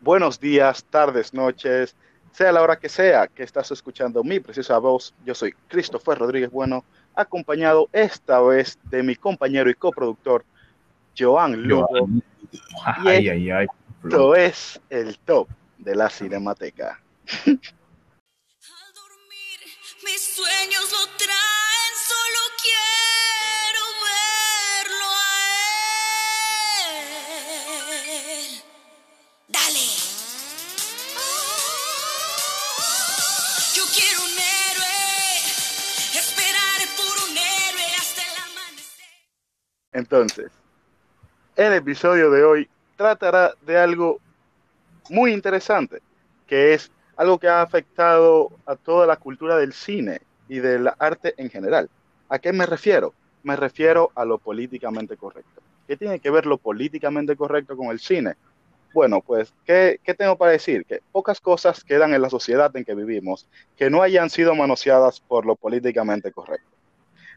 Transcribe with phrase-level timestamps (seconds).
[0.00, 1.94] buenos días, tardes, noches,
[2.32, 5.14] sea la hora que sea que estás escuchando mi precisa voz.
[5.24, 6.84] Yo soy Christopher Rodríguez Bueno,
[7.14, 10.44] acompañado esta vez de mi compañero y coproductor,
[11.18, 12.08] Joan Lugo.
[12.84, 13.66] Ay, ay, ay.
[14.02, 17.00] Esto es el top de la Cinemateca.
[17.46, 17.60] Al
[18.94, 19.60] dormir,
[20.04, 21.49] mis sueños lo traen,
[39.92, 40.52] Entonces,
[41.56, 44.20] el episodio de hoy tratará de algo
[45.08, 46.00] muy interesante,
[46.46, 51.34] que es algo que ha afectado a toda la cultura del cine y del arte
[51.36, 51.90] en general.
[52.28, 53.12] ¿A qué me refiero?
[53.42, 55.60] Me refiero a lo políticamente correcto.
[55.88, 58.34] ¿Qué tiene que ver lo políticamente correcto con el cine?
[58.94, 60.84] Bueno, pues, ¿qué, qué tengo para decir?
[60.84, 65.20] Que pocas cosas quedan en la sociedad en que vivimos que no hayan sido manoseadas
[65.20, 66.79] por lo políticamente correcto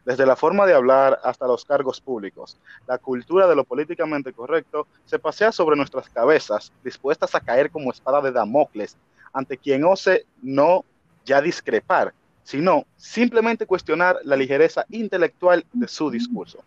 [0.04, 2.58] desde la forma de hablar hasta los cargos públicos.
[2.86, 7.90] La cultura de lo políticamente correcto se pasea sobre nuestras cabezas, dispuestas a caer como
[7.90, 8.96] espada de Damocles
[9.32, 10.84] ante quien ose no
[11.24, 16.58] ya discrepar, sino simplemente cuestionar la ligereza intelectual de su discurso.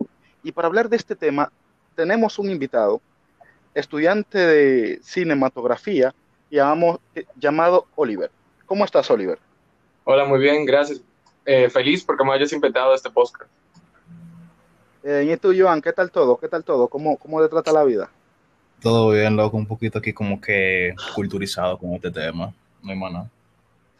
[0.43, 1.51] Y para hablar de este tema,
[1.95, 3.01] tenemos un invitado,
[3.73, 6.13] estudiante de cinematografía,
[6.49, 8.31] llamado Oliver.
[8.65, 9.37] ¿Cómo estás, Oliver?
[10.03, 11.01] Hola, muy bien, gracias.
[11.49, 13.49] Eh, feliz porque me hayas invitado a este podcast.
[15.01, 16.35] Eh, y tú, Joan, ¿qué tal todo?
[16.35, 16.89] ¿Qué tal todo?
[16.89, 18.09] ¿Cómo, cómo te trata la vida?
[18.81, 22.53] Todo bien, loco, un poquito aquí como que culturizado con este tema.
[22.83, 23.29] No hay más nada.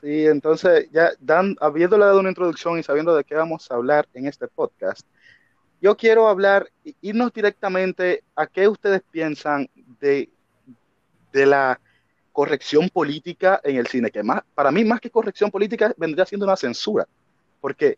[0.01, 4.09] Sí, entonces, ya dan, habiéndole dado una introducción y sabiendo de qué vamos a hablar
[4.13, 5.07] en este podcast,
[5.81, 9.69] yo quiero hablar, irnos directamente a qué ustedes piensan
[10.01, 10.29] de,
[11.31, 11.79] de la
[12.33, 16.45] corrección política en el cine, que más, para mí más que corrección política vendría siendo
[16.45, 17.07] una censura,
[17.59, 17.97] porque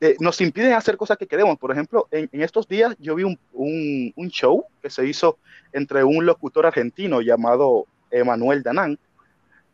[0.00, 1.58] eh, nos impiden hacer cosas que queremos.
[1.58, 5.38] Por ejemplo, en, en estos días yo vi un, un, un, show que se hizo
[5.72, 8.98] entre un locutor argentino llamado Emanuel Danán,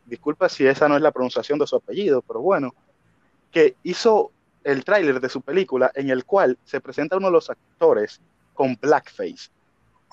[0.05, 2.73] disculpa si esa no es la pronunciación de su apellido, pero bueno,
[3.51, 4.31] que hizo
[4.63, 8.21] el tráiler de su película en el cual se presenta uno de los actores
[8.53, 9.49] con blackface.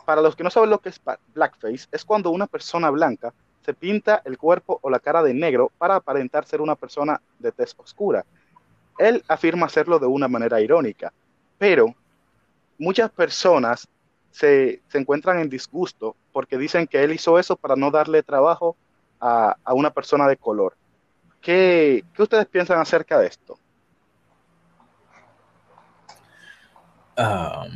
[0.04, 1.00] Para los que no saben lo que es
[1.34, 3.32] blackface, es cuando una persona blanca
[3.64, 7.53] se pinta el cuerpo o la cara de negro para aparentar ser una persona de
[7.53, 8.25] tez oscura.
[8.98, 11.12] Él afirma hacerlo de una manera irónica,
[11.56, 11.94] pero
[12.78, 13.88] muchas personas
[14.31, 18.76] se, se encuentran en disgusto porque dicen que él hizo eso para no darle trabajo
[19.20, 20.76] a, a una persona de color.
[21.41, 23.58] ¿Qué, ¿Qué, ustedes piensan acerca de esto?
[27.16, 27.72] Um,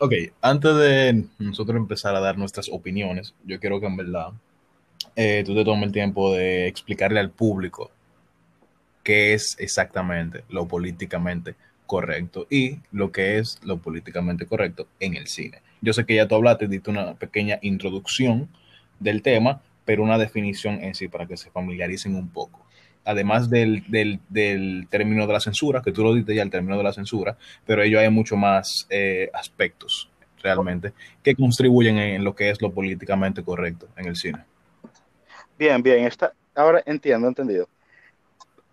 [0.00, 4.28] ok, antes de nosotros empezar a dar nuestras opiniones, yo quiero que en verdad
[5.16, 7.90] eh, tú te tomes el tiempo de explicarle al público
[9.02, 11.54] qué es exactamente lo políticamente
[11.86, 15.60] correcto y lo que es lo políticamente correcto en el cine.
[15.80, 18.48] Yo sé que ya tú hablaste, diste una pequeña introducción
[18.98, 22.64] del tema, pero una definición en sí para que se familiaricen un poco.
[23.04, 26.78] Además del, del, del, término de la censura, que tú lo diste ya, el término
[26.78, 27.36] de la censura,
[27.66, 30.08] pero ello hay mucho más eh, aspectos
[30.40, 30.92] realmente
[31.22, 34.44] que contribuyen en lo que es lo políticamente correcto en el cine.
[35.58, 37.68] Bien, bien, está, ahora entiendo, entendido.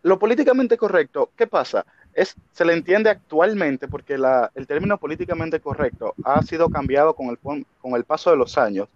[0.01, 1.85] Lo políticamente correcto, ¿qué pasa?
[2.13, 7.27] Es, se le entiende actualmente porque la, el término políticamente correcto ha sido cambiado con
[7.27, 8.87] el, con el paso de los años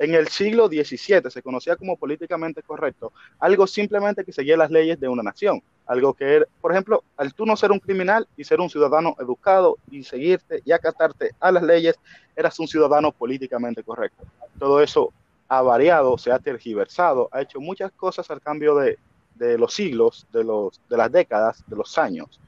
[0.00, 4.98] en el siglo XVII se conocía como políticamente correcto algo simplemente que seguía las leyes
[4.98, 5.62] de una nación.
[5.86, 9.14] Algo que, era, por ejemplo, al tú no ser un criminal y ser un ciudadano
[9.20, 11.96] educado y seguirte y acatarte a las leyes,
[12.34, 14.24] eras un ciudadano políticamente correcto.
[14.58, 15.12] Todo eso
[15.48, 18.98] ha variado, se ha tergiversado, ha hecho muchas cosas al cambio de,
[19.40, 22.38] de los siglos, de, los, de las décadas, de los años.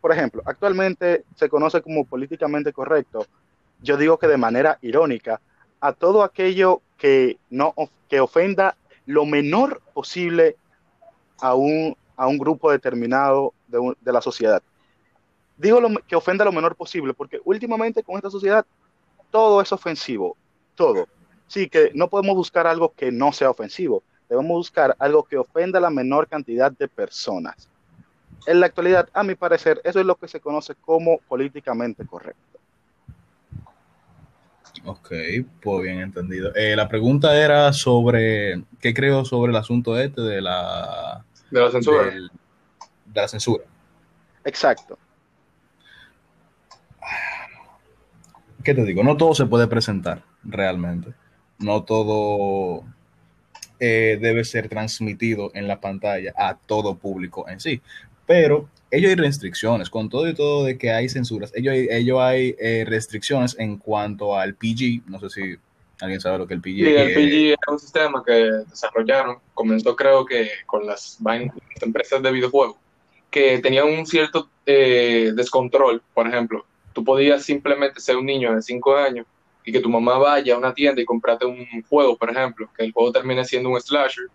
[0.00, 3.26] Por ejemplo, actualmente se conoce como políticamente correcto,
[3.80, 5.40] yo digo que de manera irónica,
[5.80, 7.72] a todo aquello que, no,
[8.08, 10.56] que ofenda lo menor posible
[11.40, 14.62] a un, a un grupo determinado de, de la sociedad.
[15.56, 18.66] Digo lo, que ofenda lo menor posible, porque últimamente con esta sociedad
[19.30, 20.36] todo es ofensivo,
[20.74, 21.06] todo.
[21.46, 25.78] Sí, que no podemos buscar algo que no sea ofensivo, debemos buscar algo que ofenda
[25.78, 27.68] a la menor cantidad de personas.
[28.46, 32.40] En la actualidad, a mi parecer, eso es lo que se conoce como políticamente correcto.
[34.84, 35.12] Ok,
[35.62, 36.54] pues bien entendido.
[36.54, 41.24] Eh, la pregunta era sobre, ¿qué creo sobre el asunto este de la...
[41.50, 42.04] De la censura.
[42.04, 42.30] del-
[43.06, 43.64] de la censura.
[44.44, 44.98] Exacto.
[48.62, 49.02] ¿Qué te digo?
[49.04, 51.14] No todo se puede presentar realmente.
[51.58, 52.84] No todo
[53.80, 57.80] eh, debe ser transmitido en la pantalla a todo público en sí.
[58.26, 62.54] Pero ellos hay restricciones, con todo y todo de que hay censuras, ellos, ellos hay
[62.58, 65.56] eh, restricciones en cuanto al PG, no sé si
[66.00, 67.16] alguien sabe lo que el PG Sí, el es.
[67.16, 72.76] PG era un sistema que desarrollaron, comenzó creo que con las, las empresas de videojuegos,
[73.30, 76.02] que tenían un cierto eh, descontrol.
[76.14, 79.26] Por ejemplo, tú podías simplemente ser un niño de 5 años
[79.64, 82.84] y que tu mamá vaya a una tienda y comprarte un juego, por ejemplo, que
[82.84, 84.26] el juego termine siendo un slasher,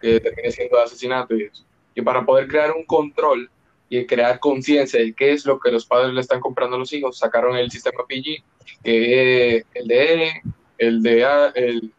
[0.00, 1.64] que termine siendo asesinato y eso.
[1.94, 3.50] Y para poder crear un control
[3.88, 6.92] y crear conciencia de qué es lo que los padres le están comprando a los
[6.92, 8.44] hijos, sacaron el sistema PG,
[8.84, 10.42] que es el de E,
[10.78, 11.92] el de A, el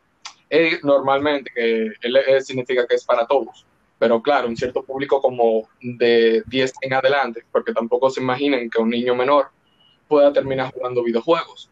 [0.49, 3.65] E normalmente, que E significa que es para todos.
[3.99, 8.81] Pero claro, un cierto público como de 10 en adelante, porque tampoco se imaginen que
[8.81, 9.49] un niño menor
[10.07, 11.69] pueda terminar jugando videojuegos.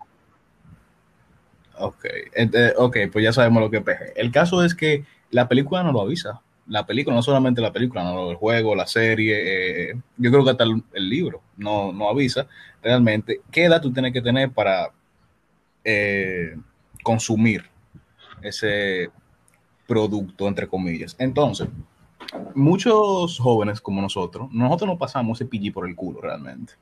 [1.79, 2.05] Ok,
[2.35, 4.13] ent- ok, pues ya sabemos lo que es PG.
[4.15, 6.41] El caso es que la película no lo avisa.
[6.67, 10.51] La película, no solamente la película, no el juego, la serie, eh, yo creo que
[10.51, 12.47] hasta el, el libro no, no avisa
[12.83, 14.91] realmente qué edad tú tienes que tener para
[15.83, 16.55] eh,
[17.03, 17.65] consumir
[18.41, 19.09] ese
[19.87, 21.15] producto, entre comillas.
[21.17, 21.67] Entonces,
[22.53, 26.73] muchos jóvenes como nosotros, nosotros no pasamos ese PG por el culo realmente.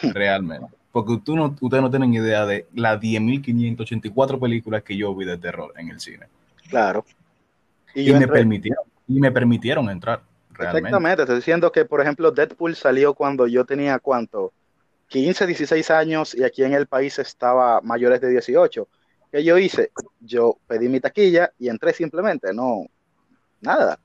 [0.02, 0.66] Realmente.
[0.96, 5.36] Porque tú no, ustedes no tienen idea de las 10.584 películas que yo vi de
[5.36, 6.26] terror en el cine.
[6.70, 7.04] Claro.
[7.94, 10.22] Y, me entré- permitieron, y me permitieron entrar.
[10.52, 10.88] Realmente.
[10.88, 14.54] Exactamente, estoy diciendo que, por ejemplo, Deadpool salió cuando yo tenía cuánto,
[15.08, 18.88] 15, 16 años y aquí en el país estaba mayores de 18.
[19.30, 19.90] ¿Qué yo hice?
[20.20, 22.86] Yo pedí mi taquilla y entré simplemente, no,
[23.60, 23.98] nada.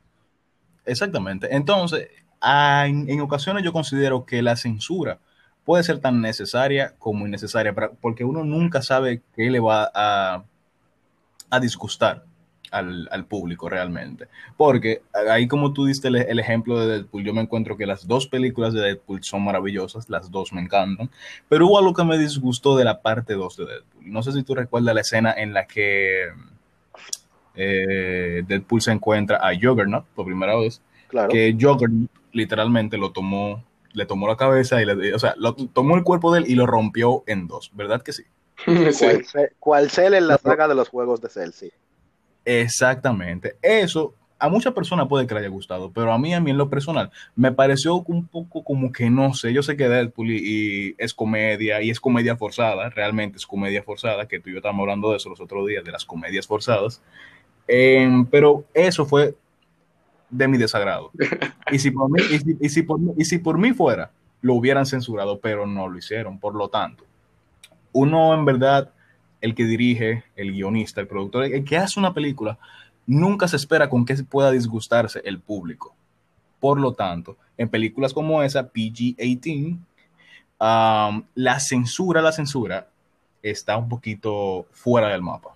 [0.84, 1.56] Exactamente.
[1.56, 2.10] Entonces,
[2.42, 5.20] ah, en, en ocasiones yo considero que la censura
[5.66, 10.44] puede ser tan necesaria como innecesaria, porque uno nunca sabe qué le va a,
[11.50, 12.24] a disgustar
[12.72, 14.28] al, al público realmente.
[14.58, 18.08] Porque ahí como tú diste el, el ejemplo de Deadpool, yo me encuentro que las
[18.08, 21.10] dos películas de Deadpool son maravillosas, las dos me encantan,
[21.50, 24.12] pero hubo algo que me disgustó de la parte 2 de Deadpool.
[24.12, 26.30] No sé si tú recuerdas la escena en la que
[27.56, 31.30] eh, Deadpool se encuentra a Juggernaut por primera vez Claro.
[31.30, 33.62] que Juggernaut literalmente lo tomó,
[33.94, 36.56] le tomó la cabeza y le, o sea, lo, tomó el cuerpo de él y
[36.56, 38.24] lo rompió en dos, ¿verdad que sí?
[38.92, 39.08] Sí.
[39.60, 41.72] Cual, Cell en la saga de los juegos de Cell, sí.
[42.46, 43.58] Exactamente.
[43.62, 46.58] Eso a muchas personas puede que le haya gustado, pero a mí, a mí en
[46.58, 49.54] lo personal, me pareció un poco como que no sé.
[49.54, 53.84] Yo sé que Deadpool y, y es comedia y es comedia forzada, realmente es comedia
[53.84, 56.48] forzada, que tú y yo estábamos hablando de eso los otros días, de las comedias
[56.48, 57.04] forzadas.
[57.68, 59.36] Em, pero eso fue
[60.32, 61.12] de mi desagrado.
[61.72, 64.12] Y si por mí, y si, y si por y si por mí fuera,
[64.42, 66.40] lo hubieran censurado, pero no lo hicieron.
[66.40, 67.04] Por lo tanto,
[67.92, 68.92] uno en verdad,
[69.42, 72.58] el que dirige, el guionista, el productor, el que hace una película,
[73.06, 75.96] nunca se espera con que pueda disgustarse el público.
[76.60, 79.78] Por lo tanto, en películas como esa, PG-18,
[80.60, 82.88] um, la censura, la censura
[83.42, 85.56] está un poquito fuera del mapa.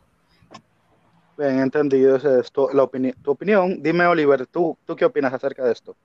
[1.37, 2.15] Bien, entendido.
[2.15, 2.89] Es tu, la
[3.21, 3.81] tu opinión.
[3.81, 5.95] Dime, Oliver, ¿tú, ¿tú qué opinas acerca de esto?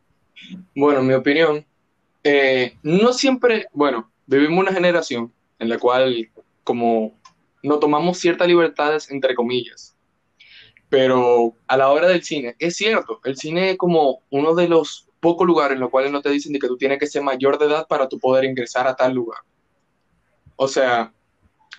[0.74, 1.64] Bueno, en mi opinión,
[2.24, 6.30] eh, no siempre, bueno, vivimos una generación en la cual
[6.64, 7.18] como
[7.62, 9.96] no tomamos ciertas libertades, entre comillas,
[10.88, 15.08] pero a la hora del cine, es cierto, el cine es como uno de los
[15.20, 17.58] pocos lugares en los cuales no te dicen de que tú tienes que ser mayor
[17.58, 19.40] de edad para tú poder ingresar a tal lugar.
[20.56, 21.12] O sea,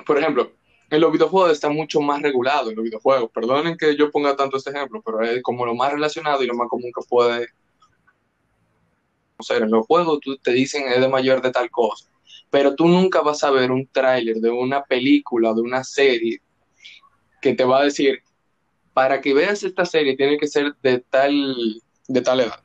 [0.06, 0.52] por ejemplo,
[0.92, 4.58] en los videojuegos está mucho más regulado, en los videojuegos, perdonen que yo ponga tanto
[4.58, 7.48] este ejemplo, pero es como lo más relacionado y lo más común que puede
[9.38, 9.64] conocer.
[9.64, 12.10] En los juegos tú te dicen es de mayor de tal cosa,
[12.50, 16.42] pero tú nunca vas a ver un tráiler de una película, de una serie,
[17.42, 18.22] que te va a decir,
[18.94, 22.62] para que veas esta serie tiene que ser de tal, de tal edad.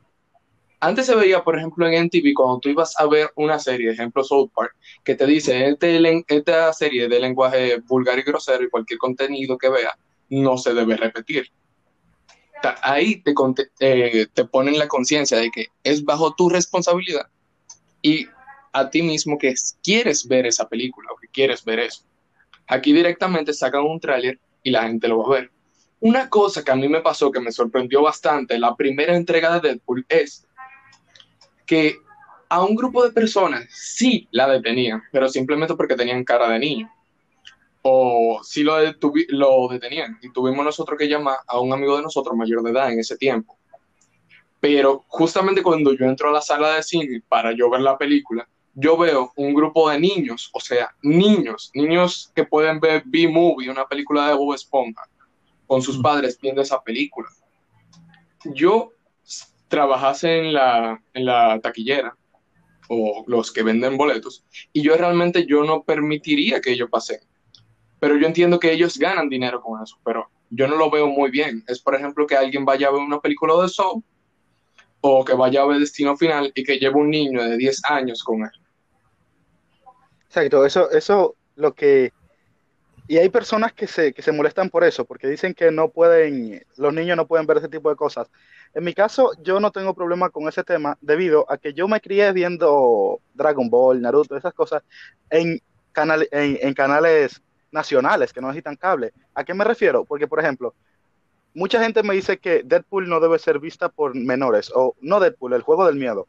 [0.79, 4.23] Antes se veía, por ejemplo, en NTV, cuando tú ibas a ver una serie, ejemplo
[4.23, 8.99] South Park, que te dice, este, esta serie de lenguaje vulgar y grosero y cualquier
[8.99, 9.97] contenido que vea,
[10.29, 11.49] no se debe repetir.
[12.81, 13.33] Ahí te,
[13.79, 17.27] eh, te ponen la conciencia de que es bajo tu responsabilidad
[18.01, 18.27] y
[18.73, 22.03] a ti mismo que es- quieres ver esa película o que quieres ver eso.
[22.67, 25.51] Aquí directamente sacan un tráiler y la gente lo va a ver.
[25.99, 29.69] Una cosa que a mí me pasó que me sorprendió bastante, la primera entrega de
[29.69, 30.46] Deadpool es
[31.67, 31.99] que
[32.49, 36.91] a un grupo de personas sí la detenían, pero simplemente porque tenían cara de niño.
[37.81, 38.77] O sí lo,
[39.29, 40.17] lo detenían.
[40.21, 43.17] Y tuvimos nosotros que llamar a un amigo de nosotros mayor de edad en ese
[43.17, 43.57] tiempo.
[44.59, 48.47] Pero justamente cuando yo entro a la sala de cine para yo ver la película,
[48.73, 53.85] yo veo un grupo de niños, o sea, niños, niños que pueden ver B-Movie, una
[53.85, 55.03] película de Bob Esponja,
[55.65, 57.27] con sus padres viendo esa película.
[58.53, 58.93] Yo
[59.67, 62.15] trabajase en la, en la taquillera
[62.89, 67.19] o los que venden boletos y yo realmente yo no permitiría que ellos pasen.
[67.99, 71.31] Pero yo entiendo que ellos ganan dinero con eso, pero yo no lo veo muy
[71.31, 71.63] bien.
[71.67, 74.03] Es, por ejemplo, que alguien vaya a ver una película de Saw
[75.01, 78.23] o que vaya a ver Destino Final y que lleve un niño de 10 años
[78.23, 78.51] con él.
[80.27, 82.11] Exacto, eso, eso lo que...
[83.07, 86.65] Y hay personas que se, que se molestan por eso, porque dicen que no pueden,
[86.75, 88.27] los niños no pueden ver ese tipo de cosas.
[88.73, 92.01] En mi caso, yo no tengo problema con ese tema debido a que yo me
[92.01, 94.83] crié viendo Dragon Ball, Naruto, esas cosas
[95.29, 95.61] en,
[95.93, 99.13] canal, en, en canales nacionales que no necesitan cable.
[99.33, 100.03] ¿A qué me refiero?
[100.03, 100.73] Porque, por ejemplo,
[101.53, 105.53] mucha gente me dice que Deadpool no debe ser vista por menores, o no Deadpool,
[105.53, 106.27] el juego del miedo.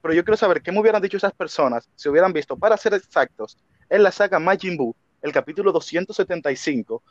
[0.00, 2.94] Pero yo quiero saber qué me hubieran dicho esas personas si hubieran visto, para ser
[2.94, 3.56] exactos,
[3.88, 4.94] en la saga Majin Buu,
[5.24, 7.02] el capítulo 275,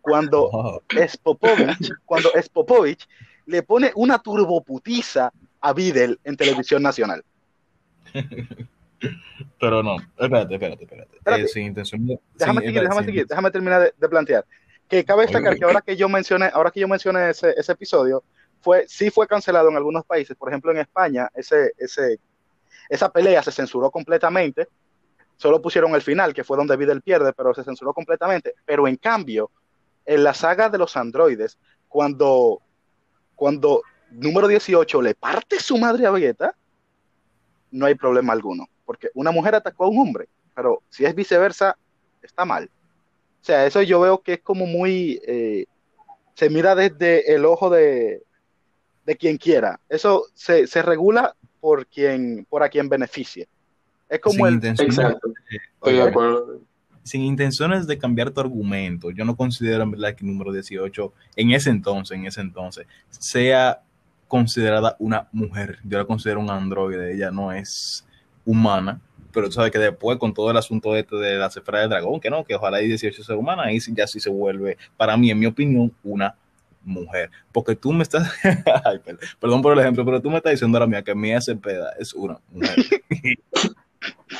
[0.00, 3.08] cuando Spopovich, cuando Spopovich
[3.46, 7.24] le pone una turboputiza a Videl en televisión nacional.
[9.58, 11.16] pero no, espérate, espérate, espérate.
[11.16, 11.42] Espérate.
[11.44, 14.46] Eh, sin intención de- Déjame sin- seguir, espérate, déjame seguir, déjame terminar de, de plantear.
[14.88, 18.22] Que cabe destacar que ahora que yo mencioné, ahora que yo mencioné ese, ese episodio,
[18.60, 20.36] fue, sí fue cancelado en algunos países.
[20.36, 22.18] Por ejemplo, en España, ese, ese,
[22.90, 24.68] esa pelea se censuró completamente.
[25.42, 28.54] Solo pusieron el final, que fue donde Videl pierde, pero se censuró completamente.
[28.64, 29.50] Pero en cambio,
[30.06, 31.58] en la saga de los androides,
[31.88, 32.62] cuando,
[33.34, 33.82] cuando
[34.12, 36.54] número 18 le parte su madre a Vegeta,
[37.72, 38.68] no hay problema alguno.
[38.84, 41.76] Porque una mujer atacó a un hombre, pero si es viceversa,
[42.22, 42.70] está mal.
[43.40, 45.66] O sea, eso yo veo que es como muy, eh,
[46.34, 48.22] se mira desde el ojo de,
[49.04, 49.80] de quien quiera.
[49.88, 53.48] Eso se, se regula por quien, por a quien beneficie.
[54.12, 56.60] Es como sin el, intenciones, Exacto, estoy de acuerdo.
[57.02, 61.12] sin intenciones de cambiar tu argumento, yo no considero en verdad que el número 18
[61.36, 63.80] en ese entonces, en ese entonces, sea
[64.28, 65.78] considerada una mujer.
[65.84, 68.06] Yo la considero un androide, ella no es
[68.44, 69.00] humana,
[69.32, 72.20] pero tú sabes que después con todo el asunto este de la cifra del dragón,
[72.20, 75.30] que no, que ojalá y 18 sea humana, ahí ya sí se vuelve, para mí,
[75.30, 76.34] en mi opinión, una
[76.84, 77.30] mujer.
[77.50, 78.30] Porque tú me estás,
[78.84, 79.00] Ay,
[79.40, 82.12] perdón por el ejemplo, pero tú me estás diciendo ahora mía que mi Cepeda es
[82.12, 82.76] una mujer.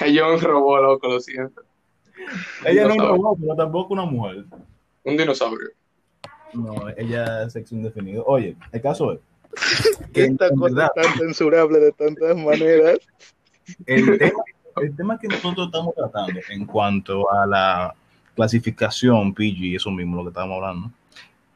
[0.01, 1.63] Ella es un robot, loco, lo siento.
[2.65, 4.45] ella no es un robot, pero tampoco una mujer.
[5.05, 5.69] Un dinosaurio.
[6.53, 8.25] No, ella es sexo indefinido.
[8.27, 9.21] Oye, el caso es
[10.13, 12.99] que en esta cosa es tan censurable de tantas maneras.
[13.87, 14.43] el tema,
[14.81, 17.95] el tema que nosotros estamos tratando en cuanto a la
[18.35, 20.91] clasificación PG, eso mismo lo que estamos hablando,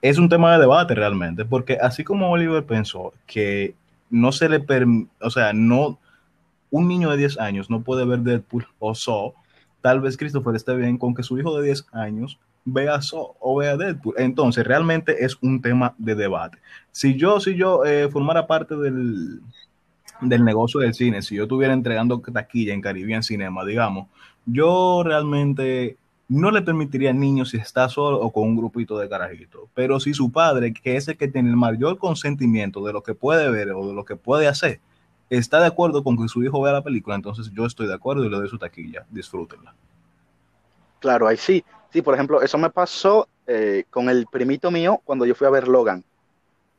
[0.03, 3.75] es un tema de debate realmente, porque así como Oliver pensó que
[4.11, 5.99] no se le permite, o sea, no,
[6.71, 9.35] un niño de 10 años no puede ver Deadpool o Saw,
[9.81, 13.57] tal vez Christopher esté bien con que su hijo de 10 años vea Saw o
[13.57, 14.15] vea Deadpool.
[14.19, 16.59] Entonces, realmente es un tema de debate.
[16.93, 19.41] Si yo, si yo eh, formara parte del,
[20.21, 24.09] del negocio del cine, si yo estuviera entregando taquilla en Caribbean Cinema, digamos,
[24.45, 25.97] yo realmente
[26.29, 29.63] no le permitiría al niño si está solo o con un grupito de carajitos.
[29.75, 33.15] Pero si su padre, que es el que tiene el mayor consentimiento de lo que
[33.15, 34.81] puede ver o de lo que puede hacer,
[35.31, 38.25] está de acuerdo con que su hijo vea la película, entonces yo estoy de acuerdo
[38.25, 39.07] y le doy su taquilla.
[39.11, 39.75] Disfrútenla.
[41.01, 41.65] Claro, ahí sí.
[41.93, 45.51] Sí, por ejemplo, eso me pasó eh, con el primito mío cuando yo fui a
[45.51, 46.05] ver Logan.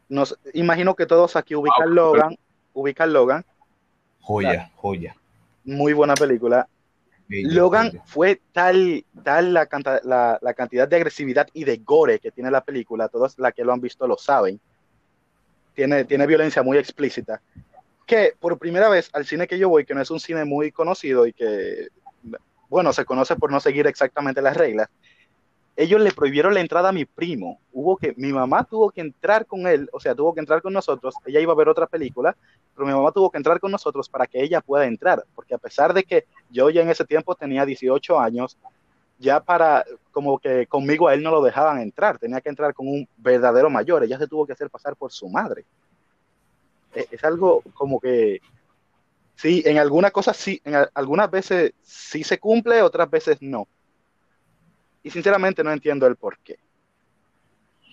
[0.10, 2.38] Nos, imagino que todos aquí ubican Ah, Logan,
[2.74, 3.46] ubican Logan,
[4.22, 5.16] Joya, joya.
[5.64, 6.68] muy buena película.
[7.30, 12.20] Bella, Logan fue tal, tal la, canta- la, la cantidad de agresividad y de gore
[12.20, 14.60] que tiene la película, todos la que lo han visto lo saben.
[15.74, 17.42] Tiene, tiene violencia muy explícita.
[18.08, 20.72] Que por primera vez al cine que yo voy, que no es un cine muy
[20.72, 21.90] conocido y que,
[22.70, 24.90] bueno, se conoce por no seguir exactamente las reglas,
[25.78, 27.62] ellos le prohibieron la entrada a mi primo.
[27.72, 30.74] Hubo que, mi mamá tuvo que entrar con él, o sea, tuvo que entrar con
[30.74, 31.14] nosotros.
[31.24, 32.36] Ella iba a ver otra película,
[32.76, 35.60] pero mi mamá tuvo que entrar con nosotros para que ella pueda entrar, porque a
[35.60, 38.58] pesar de que yo ya en ese tiempo tenía 18 años,
[39.20, 42.88] ya para, como que conmigo a él no lo dejaban entrar, tenía que entrar con
[42.88, 45.64] un verdadero mayor, ella se tuvo que hacer pasar por su madre.
[46.94, 48.40] Es, es algo como que,
[49.36, 53.68] sí, en algunas cosas sí, en a- algunas veces sí se cumple, otras veces no.
[55.04, 56.58] Y sinceramente no entiendo el por qué.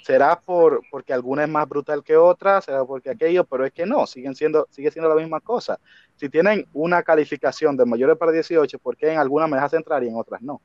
[0.02, 3.86] Será por, porque alguna es más brutal que otra, será porque aquello, pero es que
[3.86, 5.78] no, siguen siendo, sigue siendo la misma cosa.
[6.16, 10.04] Si tienen una calificación de mayores para 18, ¿por qué en algunas me dejas entrar
[10.04, 10.60] y en otras no?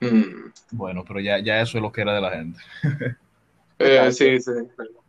[0.00, 0.52] Mm.
[0.72, 2.60] Bueno, pero ya, ya eso es lo que era de la gente.
[3.78, 4.52] Eh, sí, sí.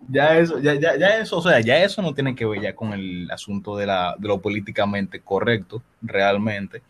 [0.10, 2.76] Ya eso, ya, ya, ya eso, o sea, ya eso no tiene que ver ya
[2.76, 6.82] con el asunto de, la, de lo políticamente correcto, realmente.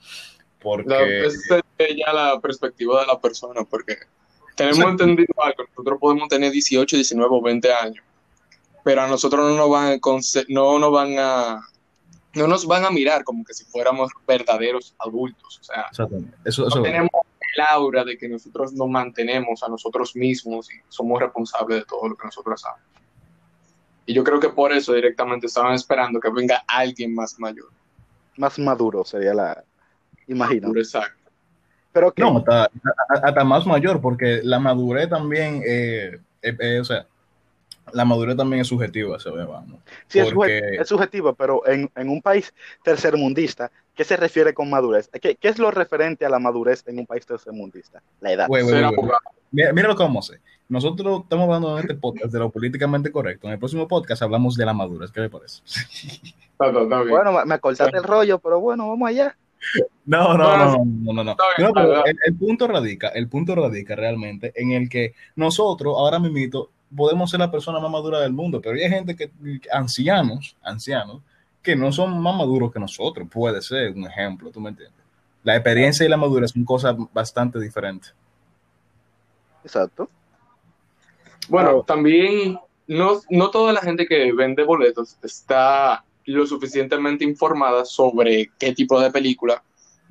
[0.62, 3.98] Porque La- es eh, ya la perspectiva de la persona, porque
[4.56, 8.04] Tenemos entendido algo, nosotros podemos tener 18, 19 o 20 años,
[8.84, 11.62] pero a nosotros no nos van a, no nos van a,
[12.34, 15.86] no nos van a mirar como que si fuéramos verdaderos adultos, o sea.
[15.92, 17.10] Eso, no eso tenemos
[17.58, 22.08] el aura de que nosotros nos mantenemos a nosotros mismos y somos responsables de todo
[22.10, 22.88] lo que nosotros hacemos.
[24.06, 27.70] Y yo creo que por eso directamente estaban esperando que venga alguien más mayor.
[28.38, 29.64] Más maduro sería la,
[30.28, 30.72] imagino.
[30.76, 31.18] Exacto.
[31.92, 32.70] Pero que No, hasta,
[33.22, 37.08] hasta- más mayor, porque la madurez también, eh, eh, eh, o sea,
[37.92, 39.80] la madurez también es subjetiva, se ve, vamos.
[40.08, 44.70] sí es, porque- es subjetivo, pero en, en un país tercermundista, ¿qué se refiere con
[44.70, 45.10] madurez?
[45.22, 48.02] ¿Qué, qué es lo referente a la madurez en un país tercermundista?
[48.22, 48.48] La edad.
[48.48, 48.84] Güey, güey.
[48.84, 49.20] abogado.
[49.52, 50.42] Mira, mira lo que vamos a hacer.
[50.70, 53.48] Nosotros estamos hablando en este podcast de lo políticamente correcto.
[53.48, 55.12] En el próximo podcast hablamos de la madurez.
[55.12, 55.62] ¿Qué le parece?
[56.60, 59.38] Bueno, me, me cortaste el rollo, pero bueno, vamos allá.
[60.06, 61.32] No, no, no, no, no, no, no.
[61.34, 65.14] Está bien, No, pero el, el punto radica, el punto radica realmente en el que
[65.36, 69.32] nosotros ahora mismo podemos ser la persona más madura del mundo, pero hay gente que,
[69.72, 71.22] ancianos, ancianos,
[71.68, 73.28] que no son más maduros que nosotros.
[73.30, 75.04] Puede ser un ejemplo, ¿tú me entiendes?
[75.44, 78.16] La experiencia y la madurez son cosas bastante diferentes.
[79.66, 80.10] Exacto.
[81.50, 81.84] Bueno, Claro.
[81.84, 82.58] también
[82.88, 88.98] no, no toda la gente que vende boletos está lo suficientemente informada sobre qué tipo
[89.02, 89.62] de película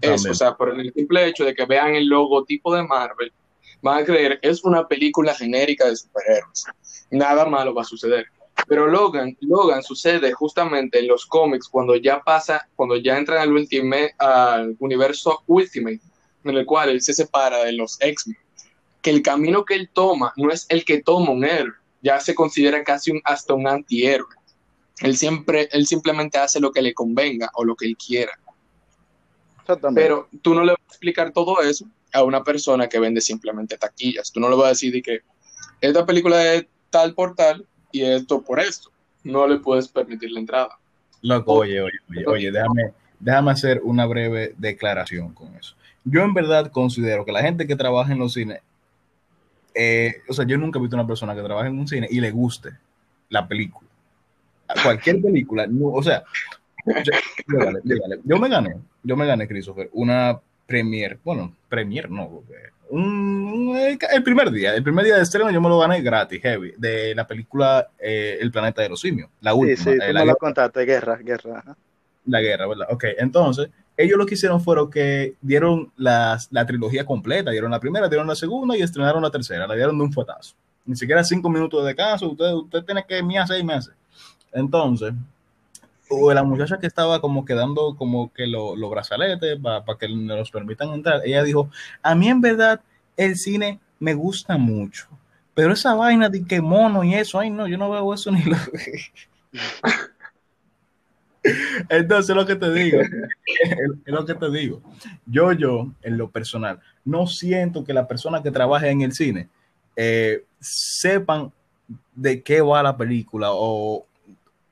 [0.02, 0.10] es.
[0.10, 0.32] También.
[0.32, 3.32] O sea, por el simple hecho de que vean el logotipo de Marvel,
[3.80, 6.66] van a creer es una película genérica de superhéroes.
[7.10, 8.26] Nada malo va a suceder.
[8.68, 13.50] Pero Logan, Logan sucede justamente en los cómics cuando ya pasa, cuando ya entran al,
[13.50, 16.00] ultime- al universo Ultimate,
[16.44, 18.36] en el cual él se separa de los X-Men
[19.06, 22.34] que el camino que él toma no es el que toma un héroe, ya se
[22.34, 24.34] considera casi un, hasta un antihéroe.
[25.00, 28.32] Él siempre, él simplemente hace lo que le convenga o lo que él quiera.
[29.60, 30.00] Exactamente.
[30.00, 33.78] Pero tú no le vas a explicar todo eso a una persona que vende simplemente
[33.78, 34.32] taquillas.
[34.32, 35.20] Tú no le vas a decir de que
[35.80, 37.64] esta película es tal por tal
[37.96, 38.90] y esto por esto.
[39.24, 40.78] No le puedes permitir la entrada.
[41.22, 45.74] Loco, oye, oye, oye, oye, déjame, déjame hacer una breve declaración con eso.
[46.04, 48.60] Yo en verdad considero que la gente que trabaja en los cines,
[49.74, 52.20] eh, o sea, yo nunca he visto una persona que trabaje en un cine y
[52.20, 52.70] le guste
[53.28, 53.88] la película.
[54.82, 56.24] Cualquier película, no, o sea,
[56.86, 57.12] yo,
[57.46, 62.42] dígale, dígale, yo me gané, yo me gané, Christopher, una premier, bueno, premier no,
[62.88, 66.72] un- el primer día, el primer día de estreno yo me lo gané gratis, heavy,
[66.76, 70.12] de la película eh, El planeta de los simios, la sí, última, sí, eh, tú
[70.12, 71.64] la me lo contaste, guerra, guerra.
[72.26, 72.86] la guerra, ¿verdad?
[72.90, 77.80] Ok, entonces, ellos lo que hicieron fueron que dieron las, la trilogía completa, dieron la
[77.80, 80.54] primera, dieron la segunda y estrenaron la tercera, la dieron de un fuetazo.
[80.84, 83.92] Ni siquiera cinco minutos de descanso, usted, usted tiene que mirar seis meses.
[84.52, 85.12] Entonces,
[86.10, 90.50] o la muchacha que estaba como quedando como que lo- los brazaletes para que nos
[90.50, 91.70] permitan entrar, ella dijo,
[92.02, 92.80] a mí en verdad
[93.16, 95.08] el cine me gusta mucho,
[95.54, 98.42] pero esa vaina de que mono y eso, ay no, yo no veo eso ni
[98.44, 98.56] lo...
[101.88, 103.10] Entonces lo que te digo, es
[104.06, 104.82] lo que te digo.
[105.26, 109.48] Yo, yo, en lo personal, no siento que las personas que trabajen en el cine
[109.94, 111.52] eh, sepan
[112.14, 114.06] de qué va la película o,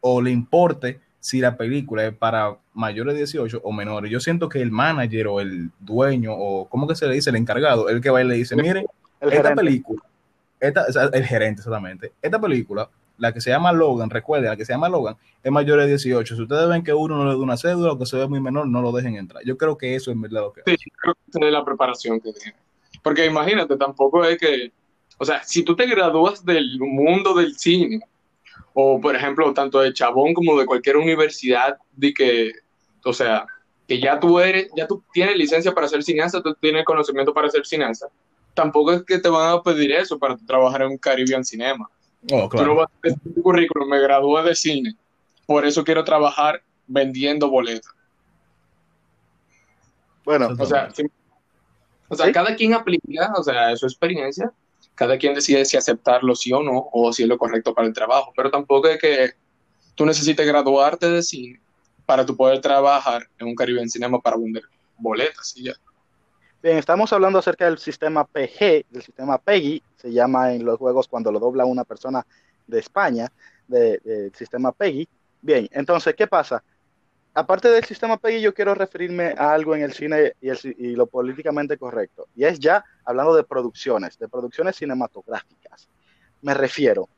[0.01, 4.11] o le importe si la película es para mayores de 18 o menores.
[4.11, 7.31] Yo siento que el manager o el dueño o ¿cómo que se le dice?
[7.31, 8.81] El encargado, el que va y le dice, mire,
[9.21, 9.55] El esta gerente.
[9.55, 10.03] película,
[10.61, 14.57] esta, o sea, el gerente exactamente, esta película, la que se llama Logan, recuerden, la
[14.59, 16.37] que se llama Logan, es mayor de 18.
[16.37, 18.43] Si ustedes ven que uno no le da una cédula o que se ve muy
[18.43, 19.43] menor, no lo dejen entrar.
[19.47, 22.55] Yo creo que eso es verdad lo que Sí, creo que la preparación que tiene.
[23.03, 24.73] Porque imagínate, tampoco es que,
[25.17, 28.01] o sea, si tú te gradúas del mundo del cine,
[28.75, 32.53] o por ejemplo, tanto de Chabón como de cualquier universidad, de que,
[33.05, 33.47] o sea,
[33.89, 37.47] que ya tú eres, ya tú tienes licencia para hacer cineasta, tú tienes conocimiento para
[37.47, 38.09] hacer cineasta,
[38.53, 41.89] tampoco es que te van a pedir eso para trabajar en un Caribbean Cinema.
[42.33, 44.97] Oh, Tú no vas a decir tu currículum, me gradué de cine,
[45.47, 47.93] por eso quiero trabajar vendiendo boletos.
[50.25, 50.89] Bueno, O sea,
[52.09, 52.33] o sea, Sí.
[52.33, 54.51] cada quien aplica, o sea, su experiencia,
[54.95, 57.95] cada quien decide si aceptarlo sí o no, o si es lo correcto para el
[57.95, 59.33] trabajo, pero tampoco es que
[59.95, 61.61] tú necesites graduarte de cine
[62.07, 64.65] para tú poder trabajar en un Caribe en Cinema para vender
[64.97, 65.75] boletas y ya.
[66.63, 71.09] bien, estamos hablando acerca del sistema PG, del sistema PEGI, se llama en los juegos
[71.09, 72.27] cuando lo dobla una persona
[72.67, 73.31] de España,
[73.67, 75.09] de- del sistema PEGI.
[75.41, 76.65] Bien, entonces, ¿qué pasa?
[77.35, 80.75] Aparte del sistema PEGI, yo quiero referirme a algo en el cine y, el ci-
[80.79, 82.29] y lo políticamente correcto.
[82.37, 85.89] Y es ya hablando de producciones, de producciones cinematográficas.
[86.43, 87.09] Me refiero,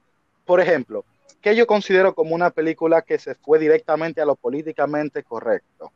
[0.47, 1.05] por ejemplo,
[1.43, 5.93] que yo considero como una película que se fue directamente a lo políticamente correcto.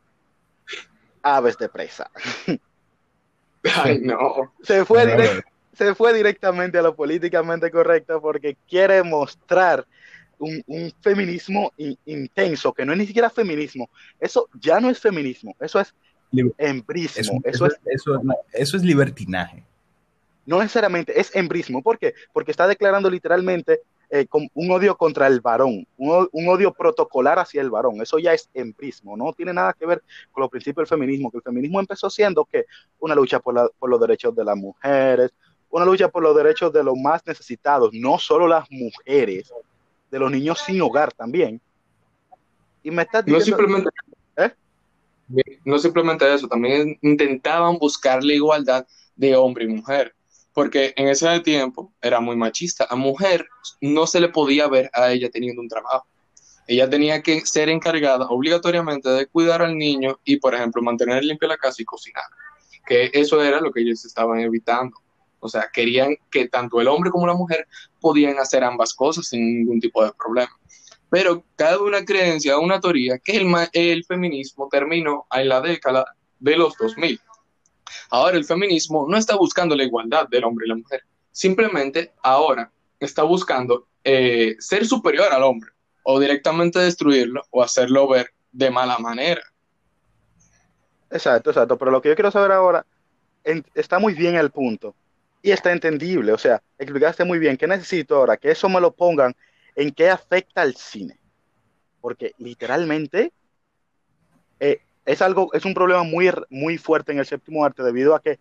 [1.23, 2.09] Aves de presa.
[3.75, 4.53] Ay, no.
[4.63, 9.85] Se fue se fue directamente a lo políticamente correcto porque quiere mostrar
[10.41, 13.89] un, un feminismo in- intenso, que no es ni siquiera feminismo.
[14.19, 15.93] Eso ya no es feminismo, eso es
[16.57, 17.41] embrismo.
[17.45, 19.63] Eso, Eso es eso, no, eso es libertinaje.
[20.45, 21.81] no necesariamente es embrismo.
[21.81, 22.13] ¿Por qué?
[22.33, 27.61] Porque está declarando literalmente eh, con un odio contra el varón, un odio protocolar hacia
[27.61, 28.01] el varón.
[28.01, 30.01] Eso ya es embrismo, no tiene nada que ver
[30.31, 32.65] con los principios del feminismo, que el feminismo empezó siendo que
[32.99, 35.31] una lucha por, la- por los derechos de las mujeres,
[35.69, 39.53] una lucha por los derechos de los más necesitados, no solo las mujeres,
[40.11, 41.59] de los niños sin hogar también.
[42.83, 43.89] Y me estás No diciendo, simplemente,
[44.37, 45.59] ¿Eh?
[45.63, 50.13] no simplemente eso, también intentaban buscar la igualdad de hombre y mujer,
[50.53, 52.85] porque en ese tiempo era muy machista.
[52.89, 53.47] A mujer
[53.79, 56.05] no se le podía ver a ella teniendo un trabajo.
[56.67, 61.47] Ella tenía que ser encargada obligatoriamente de cuidar al niño y, por ejemplo, mantener limpia
[61.47, 62.23] la casa y cocinar,
[62.85, 64.97] que eso era lo que ellos estaban evitando.
[65.41, 67.67] O sea, querían que tanto el hombre como la mujer
[67.99, 70.55] podían hacer ambas cosas sin ningún tipo de problema.
[71.09, 73.35] Pero cada una creencia, una teoría, que
[73.73, 76.05] el, feminismo terminó en la década
[76.39, 77.19] de los 2000.
[78.11, 82.71] Ahora el feminismo no está buscando la igualdad del hombre y la mujer, simplemente ahora
[82.99, 85.71] está buscando eh, ser superior al hombre
[86.03, 89.41] o directamente destruirlo o hacerlo ver de mala manera.
[91.09, 91.77] Exacto, exacto.
[91.77, 92.85] Pero lo que yo quiero saber ahora,
[93.73, 94.95] está muy bien el punto
[95.41, 96.31] y está entendible.
[96.33, 97.57] O sea, explicaste muy bien.
[97.57, 98.37] ¿Qué necesito ahora?
[98.37, 99.35] Que eso me lo pongan
[99.75, 101.19] en qué afecta al cine.
[101.99, 103.31] Porque literalmente
[104.59, 108.21] eh, es algo, es un problema muy, muy fuerte en el séptimo arte debido a
[108.21, 108.39] que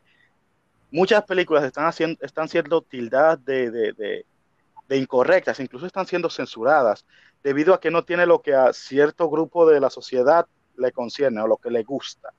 [0.90, 4.26] muchas películas están haciendo, están siendo tildadas de, de-
[4.88, 7.06] de incorrectas, incluso están siendo censuradas
[7.44, 11.40] debido a que no tiene lo que a cierto grupo de la sociedad le concierne
[11.40, 12.32] o lo que le gusta.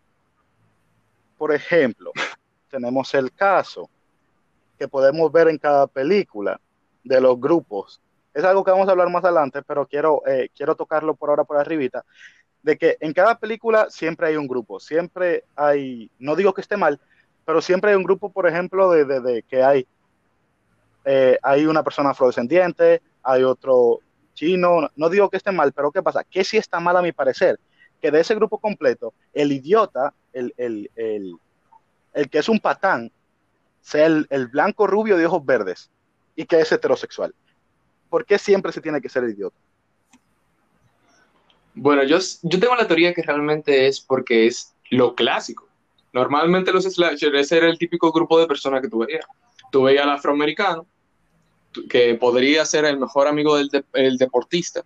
[1.38, 2.12] Por ejemplo,
[2.70, 3.90] tenemos el caso
[4.82, 6.60] que podemos ver en cada película
[7.04, 8.02] de los grupos.
[8.34, 11.44] Es algo que vamos a hablar más adelante, pero quiero, eh, quiero tocarlo por ahora
[11.44, 12.04] por arribita,
[12.64, 16.78] de que en cada película siempre hay un grupo, siempre hay, no digo que esté
[16.78, 17.00] mal,
[17.46, 19.86] pero siempre hay un grupo, por ejemplo, de, de- de que hay,
[21.06, 24.00] eh, hay una persona afrodescendiente, hay otro
[24.34, 26.24] chino, no digo que esté mal, pero ¿qué pasa?
[26.24, 27.60] Que sí está mal a mi parecer,
[28.02, 31.36] que de ese grupo completo, el idiota, el, el, el,
[32.14, 33.12] el que es un patán,
[33.82, 35.90] sea el, el blanco rubio de ojos verdes
[36.36, 37.34] y que es heterosexual.
[38.10, 39.56] ¿Por qué siempre se tiene que ser el idiota?
[41.74, 45.68] Bueno, yo, yo tengo la teoría que realmente es porque es lo clásico.
[46.14, 49.26] Normalmente los slashers ese era el típico grupo de personas que tú veías.
[49.72, 50.86] Tú veías al afroamericano,
[51.90, 54.84] que podría ser el mejor amigo del de- el deportista.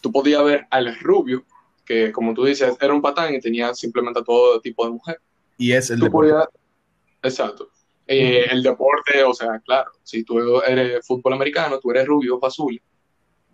[0.00, 1.42] Tú podías ver al rubio,
[1.84, 5.20] que como tú dices, era un patán y tenía simplemente a todo tipo de mujer.
[5.56, 6.30] Y es el Tú deporte.
[6.30, 6.48] podías-
[7.24, 7.68] Exacto.
[8.10, 12.46] Eh, el deporte, o sea, claro, si tú eres fútbol americano, tú eres rubio, ojo
[12.46, 12.80] azul,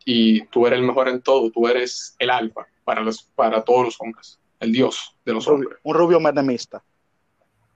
[0.05, 3.87] y tú eres el mejor en todo, tú eres el alfa para, los, para todos
[3.87, 5.81] los hombres, el dios de los Un rubio, hombres.
[5.83, 6.85] un rubio menemista.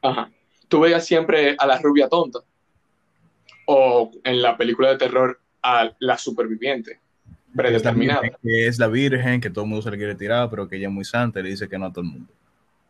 [0.03, 0.31] Ajá.
[0.69, 2.39] Tú veías siempre a la rubia tonta,
[3.67, 7.01] o en la película de terror a la superviviente,
[7.57, 8.23] predeterminada.
[8.41, 10.87] Que es la virgen, que todo el mundo se le quiere tirar, pero que ella
[10.87, 12.33] es muy santa y le dice que no a todo el mundo.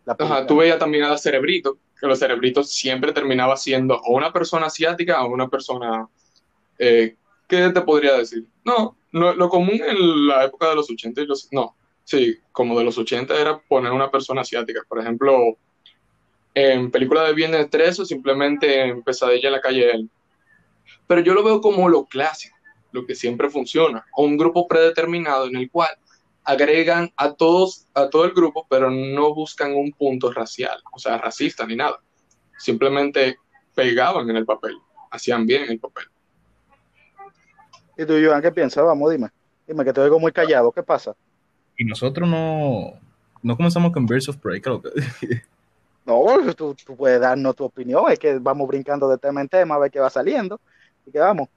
[0.09, 0.47] La Ajá, puritana.
[0.47, 4.67] tú veías también a los cerebritos, que los cerebritos siempre terminaba siendo o una persona
[4.67, 6.09] asiática o una persona,
[6.79, 7.15] eh,
[7.47, 8.47] ¿qué te podría decir?
[8.65, 12.79] No, no, lo común en la época de los 80 y los, no, sí, como
[12.79, 15.59] de los 80 era poner una persona asiática, por ejemplo,
[16.55, 20.09] en película de Viernes 13 o simplemente en Pesadilla en la calle Elm.
[21.07, 22.57] Pero yo lo veo como lo clásico,
[22.93, 25.91] lo que siempre funciona, o un grupo predeterminado en el cual
[26.49, 31.19] agregan a todos, a todo el grupo, pero no buscan un punto racial, o sea,
[31.19, 32.01] racista ni nada.
[32.57, 33.37] Simplemente
[33.75, 34.75] pegaban en el papel,
[35.11, 36.05] hacían bien el papel.
[37.99, 38.83] ¿Y tú, Joan, qué piensas?
[38.83, 39.29] Vamos, dime.
[39.67, 40.73] Dime que te oigo muy callado.
[40.73, 41.15] ¿Qué pasa?
[41.77, 42.95] Y nosotros no,
[43.43, 44.91] no comenzamos con Birds of Prey, creo que.
[46.07, 46.25] No,
[46.57, 48.11] tú, tú puedes darnos tu opinión.
[48.11, 50.59] Es que vamos brincando de tema en tema a ver qué va saliendo.
[51.05, 51.51] Y que vamos.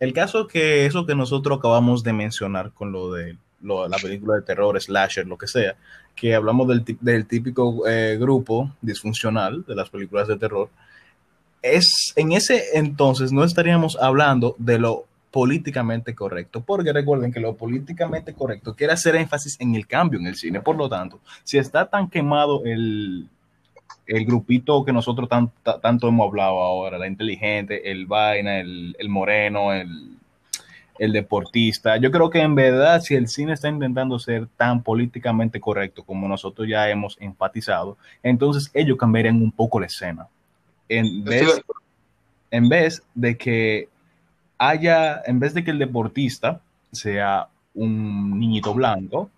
[0.00, 4.36] El caso que eso que nosotros acabamos de mencionar con lo de lo- la película
[4.36, 5.74] de terror, slasher, lo que sea,
[6.14, 10.68] que hablamos del, del típico eh, grupo disfuncional de las películas de terror,
[11.62, 17.54] es en ese entonces no estaríamos hablando de lo políticamente correcto, porque recuerden que lo
[17.56, 21.56] políticamente correcto quiere hacer énfasis en el cambio en el cine, por lo tanto, si
[21.56, 23.26] está tan quemado el,
[24.06, 28.94] el grupito que nosotros tan- ta- tanto hemos hablado ahora, la inteligente, el vaina, el,
[28.98, 30.16] el moreno, el,
[30.98, 31.96] el deportista.
[31.96, 36.28] Yo creo que en verdad, si el cine está intentando ser tan políticamente correcto como
[36.28, 40.28] nosotros ya hemos enfatizado, entonces ellos cambiarían un poco la escena.
[40.88, 41.62] En vez,
[42.50, 43.88] en vez de que
[44.58, 46.60] haya, en vez de que el deportista
[46.92, 49.30] sea un niñito blanco,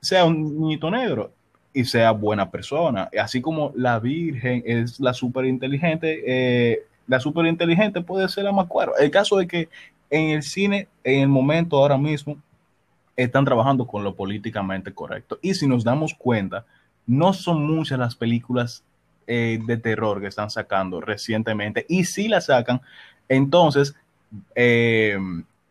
[0.00, 1.30] sea un niñito negro
[1.72, 3.10] y sea buena persona.
[3.20, 8.52] Así como la Virgen es la súper inteligente, eh, la súper inteligente puede ser la
[8.52, 8.96] más cuero.
[8.96, 9.68] El caso es que
[10.10, 12.36] en el cine, en el momento ahora mismo,
[13.16, 15.38] están trabajando con lo políticamente correcto.
[15.42, 16.64] Y si nos damos cuenta,
[17.06, 18.84] no son muchas las películas
[19.26, 21.84] eh, de terror que están sacando recientemente.
[21.88, 22.80] Y si las sacan,
[23.28, 23.94] entonces
[24.54, 25.18] eh,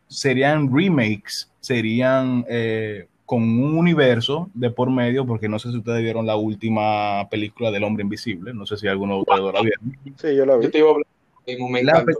[0.08, 6.02] serían remakes, serían eh, con un universo de por medio, porque no sé si ustedes
[6.02, 9.98] vieron la última película del hombre invisible, no sé si alguno de ustedes la vieron.
[10.16, 10.64] Sí, yo la vi.
[10.64, 12.18] Yo te iba a hablar de un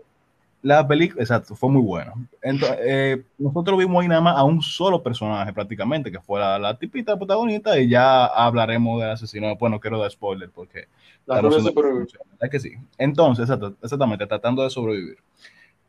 [0.62, 2.12] La, película, exacto, fue muy buena.
[2.42, 6.58] Entonces, eh, nosotros vimos ahí nada más a un solo personaje prácticamente, que fue la,
[6.58, 9.56] la tipita protagonista, y ya hablaremos del asesino.
[9.56, 10.88] Pues no quiero dar spoiler porque
[11.26, 11.40] La.
[11.40, 12.72] ¿verdad que sí?
[12.98, 15.18] Entonces, exacto- exactamente, tratando de sobrevivir.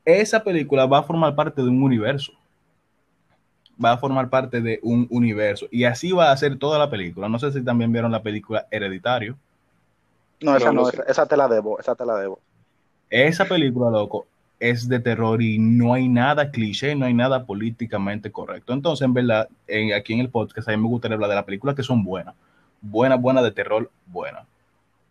[0.06, 2.34] Esa película va a formar parte de un universo.
[3.84, 5.68] Va a formar parte de un universo.
[5.72, 7.28] Y así va a ser toda la película.
[7.30, 9.38] No sé si también vieron la película Hereditario.
[10.42, 12.40] No, esa No, no, no esa, esa te la debo, esa te la debo.
[13.10, 14.28] Esa película, loco,
[14.60, 18.74] es de terror y no hay nada cliché, no hay nada políticamente correcto.
[18.74, 21.46] Entonces, en verdad, en- aquí en el podcast, a mí me gustaría hablar de las
[21.46, 22.36] películas que son buenas.
[22.82, 24.46] Buenas, buenas de terror, buenas.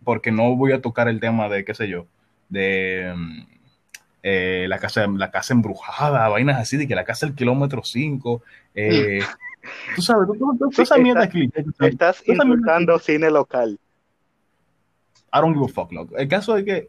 [0.04, 2.06] Porque no voy a tocar el tema de, qué sé yo,
[2.48, 3.40] de mm,
[4.22, 8.42] eh, la, casa, la casa embrujada, vainas así, de que la casa del kilómetro 5.
[8.74, 9.20] eh,
[9.96, 11.64] tú sabes, tú, tú- tú- Sí, esa mierda cliché.
[11.80, 13.78] Estás esa mierda- insultando cine local.
[15.32, 16.16] I don't give a fuck, loco.
[16.16, 16.88] El caso es que Hay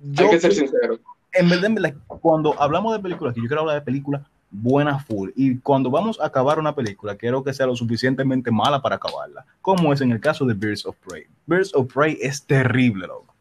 [0.00, 0.98] yo que ser sincero.
[1.32, 5.04] En verdad, en verdad, cuando hablamos de películas, que yo quiero hablar de películas buenas
[5.04, 8.96] full, y cuando vamos a acabar una película, quiero que sea lo suficientemente mala para
[8.96, 11.26] acabarla, como es en el caso de Birds of Prey.
[11.46, 13.34] Birds of Prey es terrible, loco.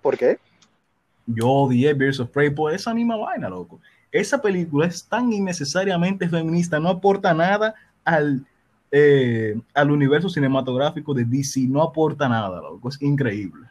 [0.00, 0.38] ¿Por qué?
[1.26, 3.80] Yo odié Birds of Prey por esa misma vaina, loco.
[4.12, 8.46] Esa película es tan innecesariamente feminista, no aporta nada al,
[8.92, 12.88] eh, al universo cinematográfico de DC, no aporta nada, loco.
[12.90, 13.66] Es increíble.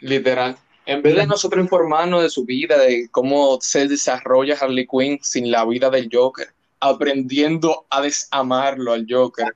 [0.00, 0.56] Literal.
[0.88, 5.50] En vez de nosotros informarnos de su vida, de cómo se desarrolla Harley Quinn sin
[5.50, 6.48] la vida del Joker,
[6.80, 9.46] aprendiendo a desamarlo al Joker.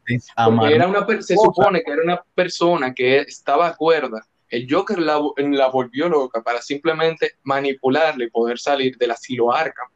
[0.44, 4.26] Porque era una, se supone que era una persona que estaba cuerda.
[4.50, 9.88] El Joker la, la volvió loca para simplemente manipularle y poder salir del asilo Arkham.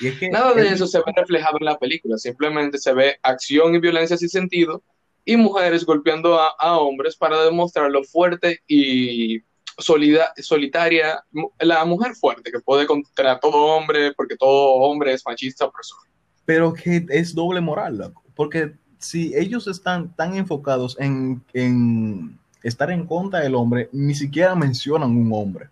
[0.00, 2.92] y es que Nada de el- eso se ve reflejado en la película, simplemente se
[2.92, 4.82] ve acción y violencia sin sentido
[5.24, 9.40] y mujeres golpeando a, a hombres para demostrar lo fuerte y
[9.78, 11.22] solida- solitaria,
[11.60, 15.98] la mujer fuerte que puede contra todo hombre, porque todo hombre es machista opresor.
[16.44, 18.12] pero que es doble moral.
[18.34, 24.54] Porque si ellos están tan enfocados en, en estar en contra del hombre, ni siquiera
[24.54, 25.68] mencionan un hombre.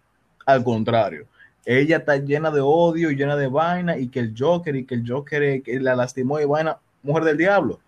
[0.46, 1.26] Al contrario,
[1.64, 5.04] ella está llena de odio llena de vaina y que el Joker y que el
[5.08, 7.78] Joker eh, que la lastimó y vaina, mujer del diablo.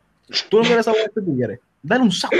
[0.49, 1.61] Tú no quieres saber este tigre.
[1.83, 2.37] Dale un saco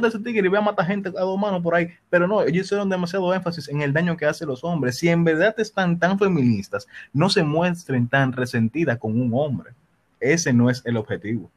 [0.00, 1.88] de ese tigre y ve a matar gente a dos manos por ahí.
[2.10, 4.98] Pero no, ellos hicieron demasiado énfasis en el daño que hacen los hombres.
[4.98, 9.72] Si en verdad están tan feministas, no se muestren tan resentidas con un hombre.
[10.20, 11.50] Ese no es el objetivo.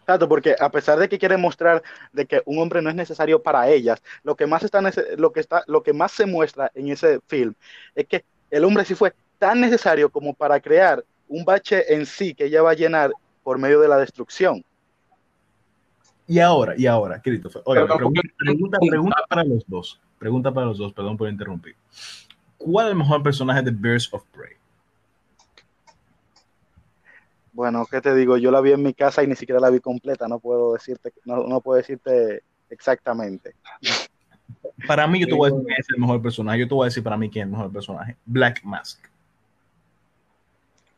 [0.00, 3.42] Exacto, porque a pesar de que quieren mostrar de que un hombre no es necesario
[3.42, 4.82] para ellas, lo que más está,
[5.16, 7.54] lo que está, lo que más se muestra en ese film
[7.94, 12.34] es que el hombre sí fue tan necesario como para crear un bache en sí
[12.34, 14.62] que ella va a llenar por medio de la destrucción.
[16.26, 20.00] Y ahora, y ahora, Christopher, tampoco- pregunta, pregunta, pregunta para los dos.
[20.18, 21.76] Pregunta para los dos, perdón por interrumpir.
[22.56, 24.54] ¿Cuál es el mejor personaje de Birds of Prey?
[27.52, 28.36] Bueno, ¿qué te digo?
[28.36, 31.12] Yo la vi en mi casa y ni siquiera la vi completa, no puedo decirte,
[31.24, 33.54] no, no puedo decirte exactamente.
[34.86, 36.58] Para mí, yo te voy a decir quién es el mejor personaje.
[36.58, 38.16] Yo te voy a decir para mí quién es el mejor personaje.
[38.26, 39.00] Black Mask.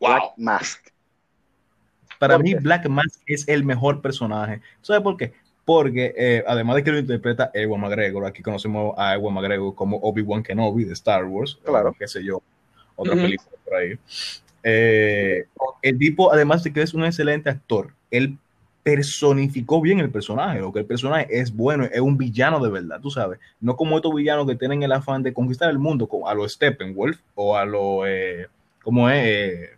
[0.01, 0.11] ¡Wow!
[0.11, 0.89] Black Mask.
[2.19, 2.61] Para ¿Por mí, qué?
[2.61, 4.61] Black Mask es el mejor personaje.
[4.83, 5.33] ¿Sabes por qué?
[5.65, 9.97] Porque eh, además de que lo interpreta Ewan McGregor, aquí conocemos a Ewan McGregor como
[9.99, 11.95] Obi-Wan Kenobi de Star Wars, Claro.
[11.99, 12.41] qué sé yo,
[12.95, 13.99] otra película por ahí.
[14.63, 15.45] Eh,
[15.83, 18.39] el tipo, además de que es un excelente actor, él
[18.83, 23.01] personificó bien el personaje, lo que el personaje es bueno, es un villano de verdad,
[23.01, 26.29] tú sabes, no como estos villanos que tienen el afán de conquistar el mundo, como
[26.29, 28.47] a lo Steppenwolf o a lo, eh,
[28.85, 29.71] como es, eh,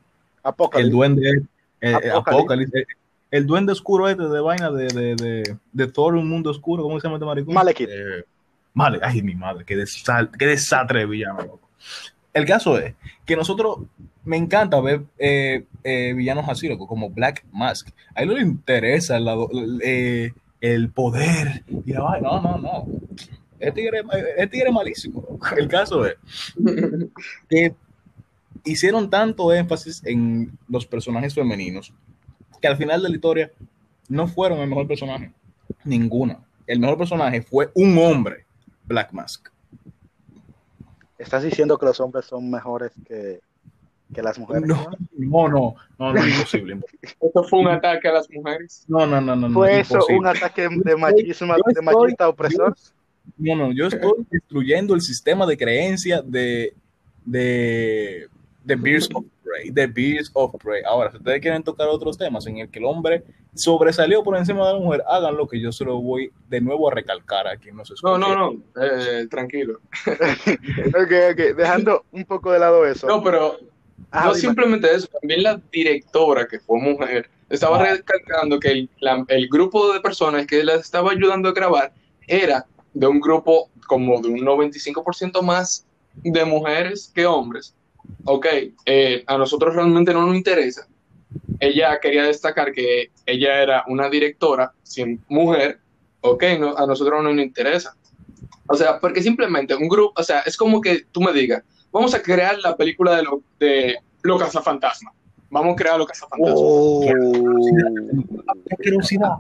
[0.75, 1.43] el duende,
[1.81, 2.83] eh, eh, Apocalipsis.
[2.83, 2.87] Eh,
[3.31, 6.99] el duende oscuro este de vaina de, de, de, de Thor, un mundo oscuro, ¿cómo
[6.99, 7.55] se llama este maricón?
[7.55, 7.89] Malekith.
[7.91, 8.25] Eh,
[8.75, 11.69] Male, ay, mi madre, qué, desal- qué desastre de villano, loco.
[12.33, 12.95] El caso es
[13.27, 13.79] que nosotros,
[14.25, 17.89] me encanta ver eh, eh, villanos así, loco, como Black Mask.
[18.15, 19.49] A él no le interesa el, lado-
[19.83, 22.29] eh, el poder y la vaina.
[22.29, 22.87] No, no, no.
[23.59, 24.03] Este tigre,
[24.37, 25.25] este tigre es malísimo.
[25.57, 26.17] El caso es
[27.49, 27.75] que
[28.65, 31.93] hicieron tanto énfasis en los personajes femeninos
[32.61, 33.53] que al final de la historia
[34.09, 35.33] no fueron el mejor personaje.
[35.85, 36.41] Ninguna.
[36.67, 38.47] El mejor personaje fue un hombre,
[38.85, 39.49] Black Mask.
[41.19, 43.41] Estás diciendo que los hombres son mejores que,
[44.15, 44.67] que las mujeres.
[44.67, 46.79] No, no, no, no, no, imposible.
[47.03, 48.85] Esto fue un ataque a las mujeres.
[48.89, 49.49] No, no, no, no.
[49.49, 50.19] no, ¿Fue eso imposible.
[50.21, 52.77] un ataque de machismo, Yo de estoy- machista opresor?
[53.37, 56.75] No, no, yo estoy destruyendo el sistema de creencia de,
[57.27, 58.29] de,
[58.69, 60.83] de Beers of Prey, de Beers of Prey.
[60.87, 64.67] Ahora, si ustedes quieren tocar otros temas en el que el hombre sobresalió por encima
[64.69, 67.77] de la mujer, háganlo que yo se lo voy de nuevo a recalcar a quien
[67.77, 68.11] nos escuche.
[68.13, 69.81] No, no, no, eh, tranquilo.
[70.89, 73.07] Ok, ok, dejando un poco de lado eso.
[73.07, 73.57] No, pero
[74.11, 74.41] Ah, no dime.
[74.49, 77.95] simplemente eso, también la directora, que fue mujer, estaba Ah.
[77.97, 81.93] recalcando que el, la- el grupo de personas que la estaba ayudando a grabar
[82.27, 87.75] era de un grupo como de un 95% más de mujeres que hombres.
[88.25, 88.47] Ok,
[88.85, 90.87] eh, a nosotros realmente no nos interesa.
[91.61, 95.79] Ella quería destacar que ella era una directora, sin mujer,
[96.21, 97.95] ok, no, a nosotros no nos interesa.
[98.67, 102.15] O sea, porque simplemente un grupo, o sea, es como que tú me digas, vamos
[102.15, 105.15] a crear la película de, lo, de Los Cazafantasmas.
[105.51, 106.61] Vamos a crear Los Cazafantasmas.
[106.63, 107.01] Oh.
[108.69, 109.31] Qué curiosidad.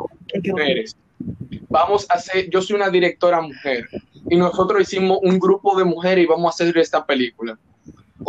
[1.68, 3.87] Vamos a hacer, yo soy una directora mujer
[4.31, 7.59] y nosotros hicimos un grupo de mujeres y vamos a hacer esta película.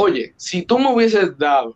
[0.02, 1.76] Oye, si tú me hubieses dado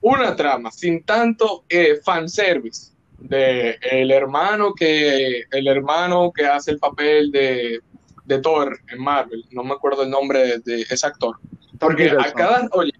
[0.00, 6.78] una trama sin tanto eh, fanservice de el hermano que el hermano que hace el
[6.78, 7.80] papel de,
[8.24, 11.38] de Thor en Marvel, no me acuerdo el nombre de, de ese actor,
[11.80, 12.92] porque a cada, oye,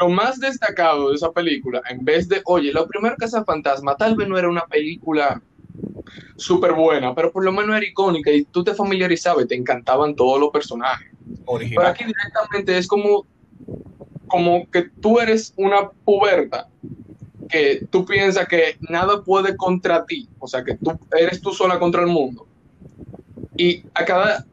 [0.00, 4.16] lo más destacado de esa película, en vez de, oye, la primera Casa Fantasma tal
[4.16, 5.40] vez no era una película
[6.34, 10.16] súper buena, pero por lo menos era icónica y tú te familiarizabas y te encantaban
[10.16, 11.08] todos los personajes.
[11.24, 11.86] Pero Original.
[11.86, 13.24] aquí directamente es como,
[14.28, 16.68] como que tú eres una puberta
[17.48, 21.78] que tú piensas que nada puede contra ti, o sea, que tú eres tú sola
[21.78, 22.46] contra el mundo.
[23.56, 24.46] Y a cada,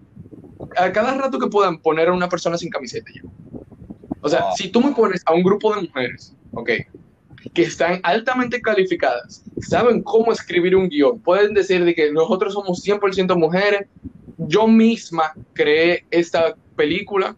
[0.78, 3.22] a cada rato que puedan poner a una persona sin camiseta ya.
[4.22, 4.52] O sea, Wow.
[4.58, 6.72] si tú me pones a un grupo de mujeres, ok,
[7.54, 12.84] que están altamente calificadas, saben cómo escribir un guion, pueden decir de que nosotros somos
[12.84, 13.88] 100% mujeres,
[14.38, 17.36] yo misma creé esta película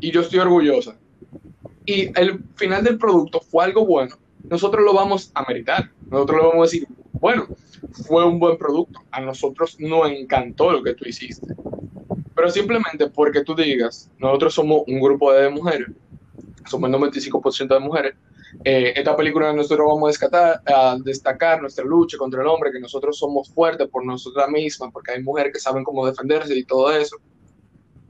[0.00, 0.96] y yo estoy orgullosa.
[1.84, 4.16] Y el final del producto fue algo bueno,
[4.48, 7.46] nosotros lo vamos a meritar, nosotros lo vamos a decir, bueno,
[8.06, 11.54] fue un buen producto, a nosotros nos encantó lo que tú hiciste.
[12.34, 15.88] Pero simplemente porque tú digas, nosotros somos un grupo de mujeres,
[16.66, 18.14] somos el 95% de mujeres,
[18.64, 22.80] eh, esta película nosotros vamos a destacar, a destacar nuestra lucha contra el hombre, que
[22.80, 26.90] nosotros somos fuertes por nosotras mismas, porque hay mujeres que saben cómo defenderse y todo
[26.92, 27.16] eso.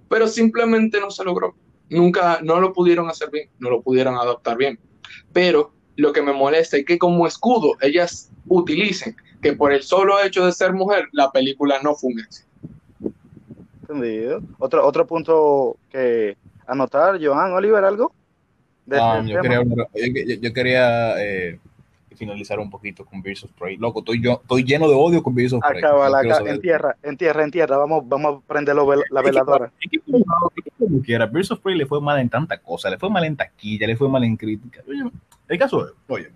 [0.09, 1.55] Pero simplemente no se logró.
[1.91, 4.79] Nunca, no lo pudieron hacer bien, no lo pudieron adaptar bien.
[5.33, 10.23] Pero lo que me molesta es que como escudo ellas utilicen que por el solo
[10.23, 12.49] hecho de ser mujer, la película no fue un éxito.
[13.83, 14.41] Entendido.
[14.59, 18.13] Otro, otro punto que anotar, Joan, Oliver, ¿algo?
[18.87, 21.59] De este yo, quería, yo quería, eh,
[22.21, 23.79] finalizar un poquito con Beers of Prey.
[23.79, 25.83] Loco, estoy, yo, estoy lleno de odio con Beers of Prey.
[25.83, 27.79] Acá, No en tierra, en tierra, en tierra.
[27.79, 29.73] Vamos, vamos a prender la veladora.
[30.79, 33.37] Como quiera, Birds of Prey le fue mal en tanta cosa, le fue mal en
[33.37, 34.83] taquilla, le fue mal en crítica.
[34.87, 35.11] Oye,
[35.49, 36.31] el caso es, oye,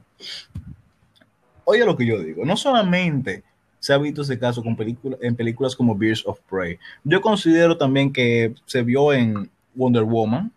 [1.64, 3.44] oye lo que yo digo, no solamente
[3.79, 7.77] se ha visto ese caso con películas, en películas como Beers of Prey, yo considero
[7.77, 10.51] también que se vio en Wonder Woman,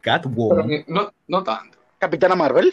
[0.00, 1.83] Catwoman no, no tanto.
[1.98, 2.72] Capitana Marvel.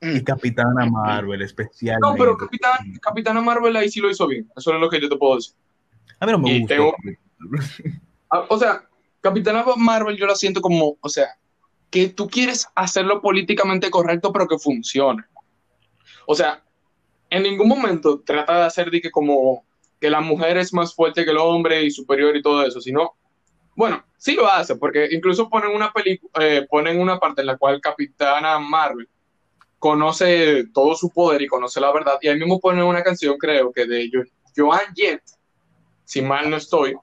[0.00, 2.08] y Capitana Marvel especialmente.
[2.08, 4.50] No, pero Capitán, Capitana Marvel ahí sí lo hizo bien.
[4.56, 5.54] Eso es lo que yo te puedo decir.
[6.20, 6.74] a mí no me gusta.
[6.74, 6.94] tengo-
[8.30, 8.84] Ah, O sea,
[9.20, 11.26] Capitana Marvel yo la siento como, o sea,
[11.90, 15.22] que tú quieres hacerlo políticamente correcto, pero que funcione.
[16.26, 16.62] O sea,
[17.28, 19.64] en ningún momento trata de hacer de que como
[20.00, 23.12] que la mujer es más fuerte que el hombre y superior y todo eso, sino,
[23.74, 26.32] bueno, sí lo hace, porque incluso ponen una película,
[26.68, 29.08] ponen una parte en la cual Capitana Marvel
[29.78, 33.72] conoce todo su poder y conoce la verdad, y ahí mismo ponen una canción, creo
[33.72, 34.24] que de Jo-
[34.56, 35.22] Joan Jett,
[36.04, 36.94] si mal no estoy,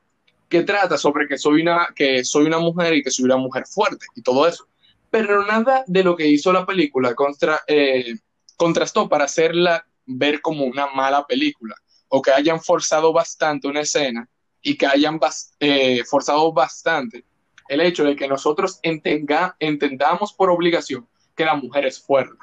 [0.48, 3.66] que trata sobre que soy una, que soy una mujer y que soy una mujer
[3.68, 4.68] fuerte y todo eso.
[5.12, 8.16] Pero nada de lo que hizo la película contra, eh,
[8.58, 11.76] contrastó para hacerla ver como una mala película
[12.08, 14.28] o que hayan forzado bastante una escena
[14.62, 17.26] y que hayan bas- eh, forzado bastante
[17.68, 22.36] el hecho de que nosotros entenga- entendamos por obligación que la mujer es fuerte.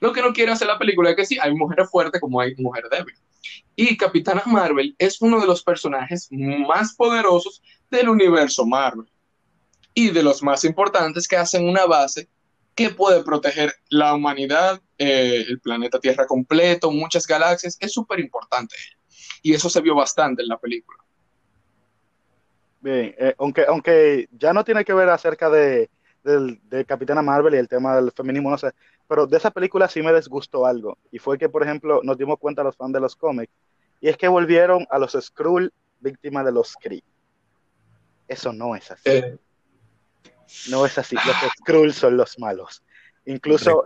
[0.00, 2.54] Lo que no quiere hacer la película es que sí, hay mujeres fuertes como hay
[2.56, 3.20] mujeres débiles.
[3.74, 9.08] Y Capitana Marvel es uno de los personajes más poderosos del universo Marvel
[9.94, 12.28] y de los más importantes que hacen una base
[12.74, 17.76] que puede proteger la humanidad, eh, el planeta Tierra completo, muchas galaxias.
[17.80, 18.76] Es súper importante.
[19.42, 20.98] Y eso se vio bastante en la película.
[22.80, 25.90] Bien, eh, aunque, aunque ya no tiene que ver acerca de,
[26.22, 28.70] del, de Capitana Marvel y el tema del feminismo, no sé,
[29.08, 30.96] pero de esa película sí me desgustó algo.
[31.10, 33.52] Y fue que, por ejemplo, nos dimos cuenta los fans de los cómics,
[34.00, 37.02] y es que volvieron a los Skrull víctimas de los Kree.
[38.28, 39.02] Eso no es así.
[39.10, 39.36] Eh,
[40.70, 41.16] No es así.
[41.16, 42.82] Los Skrull son los malos.
[43.24, 43.82] Incluso.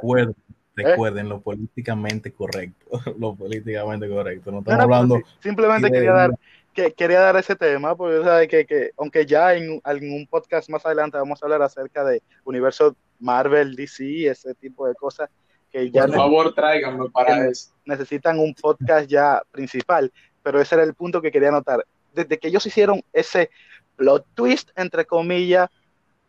[0.75, 1.29] Recuerden, ¿Eh?
[1.29, 2.87] lo políticamente correcto.
[3.19, 4.51] Lo políticamente correcto.
[4.51, 5.17] No estamos no, hablando.
[5.17, 6.31] sí, simplemente de- quería dar,
[6.73, 8.49] que, quería dar ese tema, porque ¿sabes?
[8.49, 12.97] Que, que, aunque ya en algún podcast más adelante vamos a hablar acerca de universo
[13.21, 15.31] Marvel, DC, ese tipo de cosas,
[15.71, 17.73] que ya por favor, tráiganme para eso.
[17.85, 20.13] necesitan un podcast ya principal,
[20.43, 21.87] pero ese era el punto que quería anotar.
[22.13, 23.51] Desde que ellos hicieron ese
[23.97, 25.71] plot twist, entre comillas,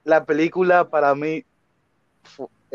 [0.04, 1.44] la película para mí,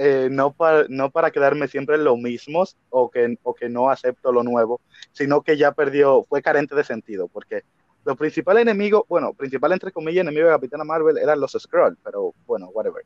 [0.00, 3.90] eh, no, para, no para quedarme siempre en lo mismo o que, o que no
[3.90, 4.80] acepto lo nuevo,
[5.10, 7.64] sino que ya perdió, fue carente de sentido, porque
[8.04, 12.32] los principales enemigos, bueno, principal entre comillas enemigo de Capitana Marvel eran los Skrull, pero
[12.46, 13.04] bueno, whatever.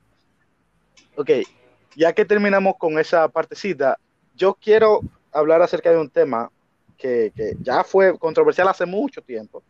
[1.17, 1.31] Ok,
[1.97, 3.99] ya que terminamos con esa partecita,
[4.37, 5.01] yo quiero
[5.33, 6.51] hablar acerca de un tema
[6.99, 9.63] que, que ya fue controversial hace mucho tiempo,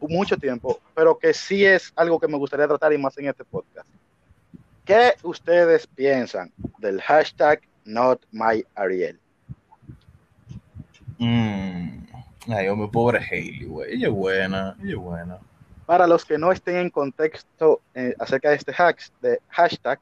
[0.00, 3.44] mucho tiempo, pero que sí es algo que me gustaría tratar y más en este
[3.44, 3.88] podcast.
[4.90, 9.20] ¿Qué ustedes piensan del hashtag Not My Ariel?
[11.18, 12.06] Mm,
[12.48, 13.94] ay, hombre, pobre Hailey, güey.
[13.94, 15.38] Ella es buena, ella es buena.
[15.86, 18.74] Para los que no estén en contexto eh, acerca de este
[19.22, 20.00] de hashtag,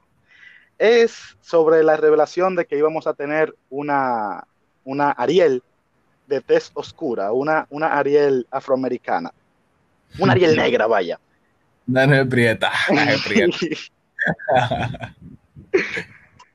[0.79, 4.43] es sobre la revelación de que íbamos a tener una,
[4.85, 5.61] una Ariel
[6.25, 9.31] de tez oscura, una, una Ariel afroamericana,
[10.17, 11.19] una Ariel negra, vaya.
[11.85, 12.71] Daniel Prieta.
[12.87, 13.57] Daniel Prieta.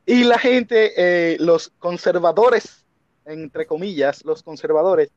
[0.06, 2.84] Y la gente, eh, los conservadores,
[3.24, 5.10] entre comillas, los conservadores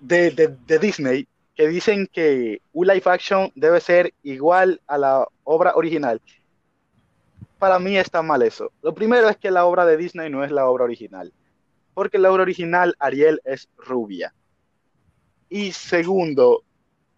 [0.00, 5.26] de, de- de Disney, que dicen que un live action debe ser igual a la
[5.44, 6.20] obra original.
[7.58, 8.70] Para mí está mal eso.
[8.82, 11.32] Lo primero es que la obra de Disney no es la obra original,
[11.94, 14.32] porque la obra original Ariel es rubia.
[15.48, 16.62] Y segundo,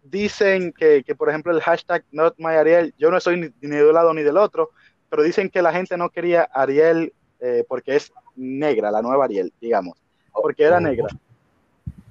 [0.03, 3.75] dicen que, que, por ejemplo, el hashtag Not My Ariel, yo no soy ni, ni
[3.75, 4.71] de un lado ni del otro,
[5.09, 9.51] pero dicen que la gente no quería Ariel eh, porque es negra, la nueva Ariel,
[9.59, 9.97] digamos,
[10.31, 11.07] porque era negra.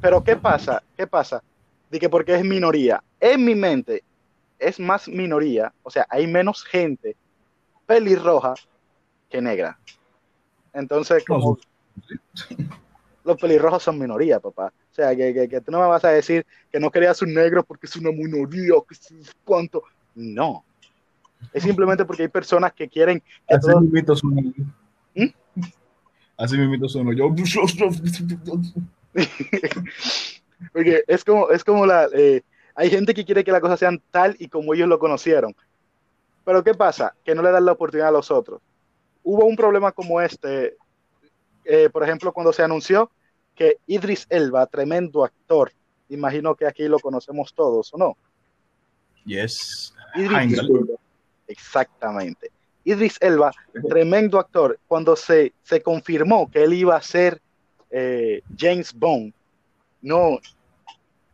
[0.01, 0.82] Pero ¿qué pasa?
[0.97, 1.43] ¿Qué pasa?
[1.91, 3.03] De que porque es minoría.
[3.18, 4.03] En mi mente
[4.59, 7.16] es más minoría, o sea, hay menos gente
[7.86, 8.55] pelirroja
[9.28, 9.78] que negra.
[10.72, 11.59] Entonces, como
[13.24, 14.72] los pelirrojos son minoría, papá.
[15.01, 17.32] O sea, que, que, que tú no me vas a decir que no querías un
[17.32, 19.82] negro porque es una minoría, que es cuánto.
[20.14, 20.62] No.
[21.55, 24.53] Es simplemente porque hay personas que quieren que Así todos- mismito sueno.
[25.14, 25.26] ¿Mm?
[26.36, 27.30] Así mismito sueno yo.
[30.72, 32.09] Porque es como, es como la.
[32.12, 32.42] eh,
[32.74, 35.55] hay gente que quiere que las cosas sean tal y como ellos lo conocieron.
[36.44, 37.14] Pero ¿qué pasa?
[37.24, 38.61] Que no le dan la oportunidad a los otros.
[39.22, 40.76] Hubo un problema como este,
[41.64, 43.11] eh, por ejemplo, cuando se anunció
[43.61, 45.71] que Idris Elba, tremendo actor,
[46.09, 48.17] imagino que aquí lo conocemos todos, ¿o no?
[49.27, 49.95] Yes.
[50.15, 50.59] Idris.
[51.47, 52.51] Exactamente.
[52.85, 53.53] Idris Elba,
[53.87, 57.43] tremendo actor, cuando se, se confirmó que él iba a ser
[57.91, 59.35] eh, James Bond,
[60.01, 60.39] no,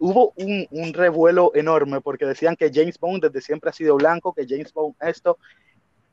[0.01, 4.33] hubo un, un revuelo enorme porque decían que James Bond desde siempre ha sido blanco,
[4.33, 5.39] que James Bond esto.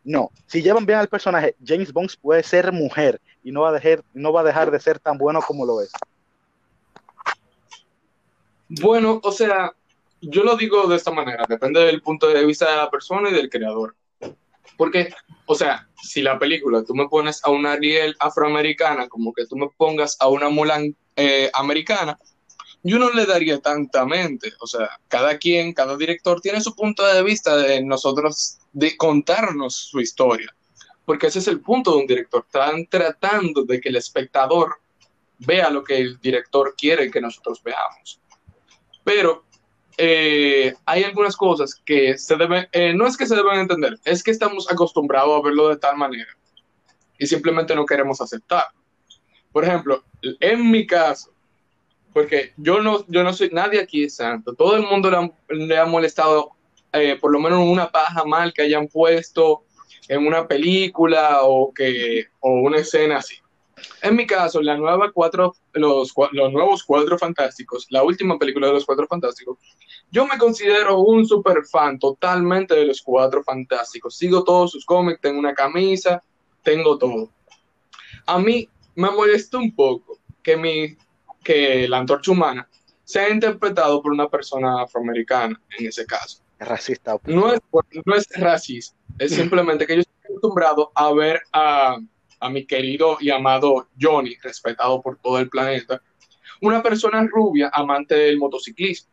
[0.04, 3.74] No, si llevan bien al personaje, James Bond puede ser mujer y no va a
[3.74, 5.92] dejar, no va a dejar de ser tan bueno como lo es.
[8.68, 9.72] Bueno, o sea,
[10.22, 13.34] yo lo digo de esta manera, depende del punto de vista de la persona y
[13.34, 13.96] del creador.
[14.78, 15.14] Porque,
[15.46, 19.56] o sea, si la película tú me pones a una Ariel afroamericana, como que tú
[19.56, 22.18] me pongas a una Mulan eh, americana,
[22.84, 24.54] yo no le daría tanta mente.
[24.60, 29.76] O sea, cada quien, cada director tiene su punto de vista de nosotros, de contarnos
[29.76, 30.54] su historia.
[31.06, 32.44] Porque ese es el punto de un director.
[32.46, 34.78] Están tratando de que el espectador
[35.40, 38.20] vea lo que el director quiere que nosotros veamos.
[39.04, 39.44] Pero
[39.98, 44.24] eh, hay algunas cosas que se deben, eh, no es que se deben entender, es
[44.24, 46.36] que estamos acostumbrados a verlo de tal manera
[47.18, 48.66] y simplemente no queremos aceptar.
[49.52, 51.33] Por ejemplo, en mi caso,
[52.14, 55.32] porque yo no, yo no soy nadie aquí es santo, todo el mundo le ha,
[55.50, 56.52] le ha molestado
[56.92, 59.64] eh, por lo menos una paja mal que hayan puesto
[60.08, 63.36] en una película o, que, o una escena así.
[64.02, 68.74] En mi caso, la nueva cuatro, los, los nuevos Cuatro Fantásticos, la última película de
[68.74, 69.58] los Cuatro Fantásticos,
[70.12, 74.16] yo me considero un super fan totalmente de los Cuatro Fantásticos.
[74.16, 76.24] Sigo todos sus cómics, tengo una camisa,
[76.62, 77.30] tengo todo.
[78.26, 80.96] A mí me molesta un poco que, mi,
[81.44, 82.68] que la antorcha humana
[83.04, 87.18] sea interpretado por una persona afroamericana en ese caso Es racista.
[87.26, 87.60] no es,
[88.06, 91.98] no es racismo, es simplemente que yo estoy acostumbrado a ver a,
[92.40, 96.02] a mi querido y amado Johnny, respetado por todo el planeta,
[96.62, 99.12] una persona rubia amante del motociclismo.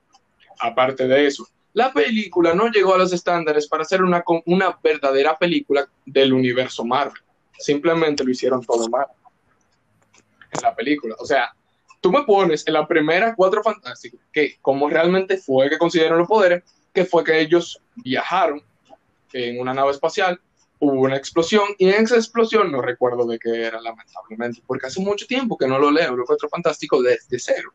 [0.61, 5.37] Aparte de eso, la película no llegó a los estándares para ser una, una verdadera
[5.39, 7.21] película del universo Marvel.
[7.59, 9.07] Simplemente lo hicieron todo mal
[10.53, 11.15] en la película.
[11.19, 11.53] O sea,
[12.01, 16.29] tú me pones en la primera Cuatro Fantásticos, que como realmente fue que consiguieron los
[16.29, 18.63] poderes, que fue que ellos viajaron
[19.33, 20.41] en una nave espacial,
[20.81, 25.01] hubo una explosión y en esa explosión no recuerdo de qué era lamentablemente, porque hace
[25.01, 27.73] mucho tiempo que no lo leo, los Cuatro Fantásticos desde cero.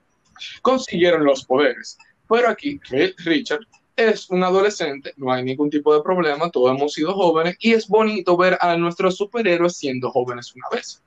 [0.62, 1.98] Consiguieron los poderes,
[2.28, 3.66] pero aquí Richard
[3.96, 7.88] es un adolescente, no hay ningún tipo de problema, todos hemos sido jóvenes y es
[7.88, 11.02] bonito ver a nuestros superhéroes siendo jóvenes una vez.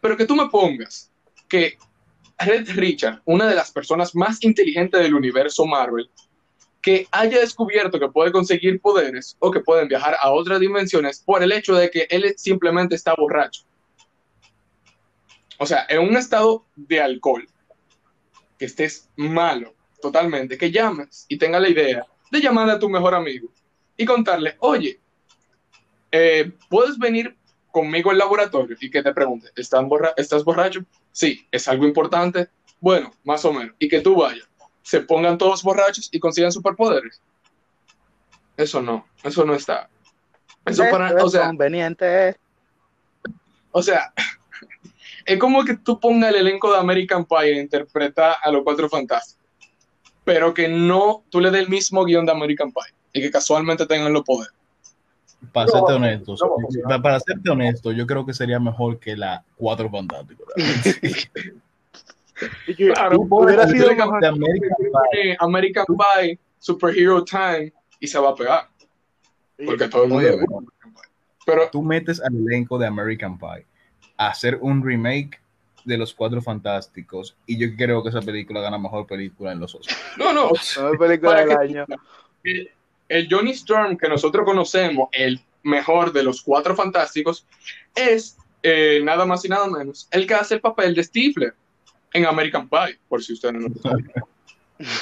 [0.00, 1.10] Pero que tú me pongas
[1.48, 1.76] que
[2.40, 6.10] Red Richard, una de las personas más inteligentes del universo Marvel,
[6.80, 11.42] que haya descubierto que puede conseguir poderes o que pueden viajar a otras dimensiones por
[11.42, 13.64] el hecho de que él simplemente está borracho.
[15.58, 17.46] O sea, en un estado de alcohol,
[18.58, 23.14] que estés malo totalmente, que llames y tengas la idea de llamar a tu mejor
[23.14, 23.48] amigo
[23.96, 24.98] y contarle, oye,
[26.10, 27.36] eh, ¿puedes venir
[27.70, 28.76] conmigo al laboratorio?
[28.80, 30.80] Y que te pregunte, ¿estás, borra ¿estás borracho?
[31.12, 32.48] Sí, es algo importante.
[32.80, 33.74] Bueno, más o menos.
[33.78, 34.50] Y que tú vayas
[34.82, 37.22] se pongan todos borrachos y consigan superpoderes.
[38.56, 39.88] Eso no, eso no está.
[40.66, 42.36] Eso para, es o sea, conveniente.
[43.70, 44.12] o sea,
[45.24, 48.88] es como que tú pongas el elenco de American Pie a interpretar a los cuatro
[48.88, 49.46] fantásticos,
[50.24, 53.86] pero que no tú le des el mismo guion de American Pie y que casualmente
[53.86, 54.54] tengan los poderes.
[55.52, 59.16] Para No, serte honesto, no, para, para serte honesto, yo creo que sería mejor que
[59.16, 60.46] la Cuatro Fantásticos.
[63.30, 64.24] Hubiera sido de mejor.
[64.24, 64.70] American
[65.12, 65.36] Pie.
[65.38, 68.68] American Pie, Superhero Time y se va a pegar,
[69.64, 70.72] porque todo el mundo.
[71.46, 73.66] Pero Tú metes al elenco de American Pie
[74.16, 75.40] a hacer un remake
[75.84, 79.74] de los Cuatro Fantásticos y yo creo que esa película gana mejor película en los
[79.74, 79.98] Oscars.
[80.18, 81.86] no, no, Mejor película del año.
[83.10, 87.44] El Johnny Storm que nosotros conocemos, el mejor de los cuatro fantásticos,
[87.94, 91.54] es eh, nada más y nada menos el que hace el papel de Stifler
[92.12, 94.10] en American Pie, por si ustedes no lo saben.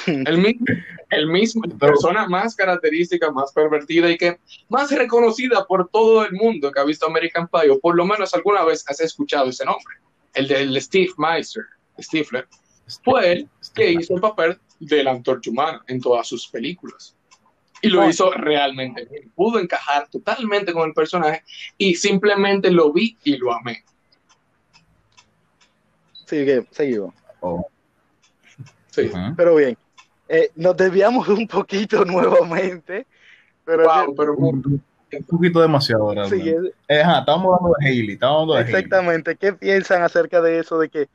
[0.07, 0.65] El mismo,
[1.09, 4.37] el mismo persona más característica, más pervertida y que
[4.67, 8.33] más reconocida por todo el mundo que ha visto American Pie, o por lo menos
[8.33, 9.95] alguna vez has escuchado ese nombre,
[10.33, 11.63] el del Steve Meister,
[11.97, 12.45] Stifler,
[13.03, 17.15] fue él que hizo el papel de la antorcha humana en todas sus películas.
[17.81, 18.09] Y lo Oh.
[18.09, 19.31] hizo realmente bien.
[19.35, 21.43] Pudo encajar totalmente con el personaje
[21.77, 23.83] y simplemente lo vi y lo amé.
[26.25, 27.13] Sigue, seguimos.
[27.41, 27.65] Oh,
[28.91, 29.09] Sí.
[29.37, 29.77] Pero bien,
[30.27, 33.05] eh, nos desviamos un poquito nuevamente.
[33.63, 38.13] Pero Wow, pero Un, un poquito demasiado, sí, es- Eh, ajá, estamos hablando de Hailey,
[38.15, 38.75] estamos hablando de Hailey.
[38.75, 39.35] exactamente.
[39.37, 40.79] ¿Qué piensan acerca de eso?
[40.79, 41.07] De que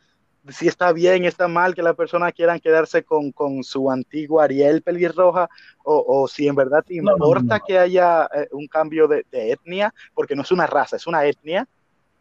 [0.48, 4.82] si está bien, está mal que las personas quieran quedarse con, con su antigua Ariel
[4.82, 5.48] pelirroja,
[5.84, 7.64] o, o si en verdad te No, no, importa no, no.
[7.66, 11.24] que haya eh, un cambio de, de etnia, porque no es una raza, es una
[11.24, 11.66] etnia.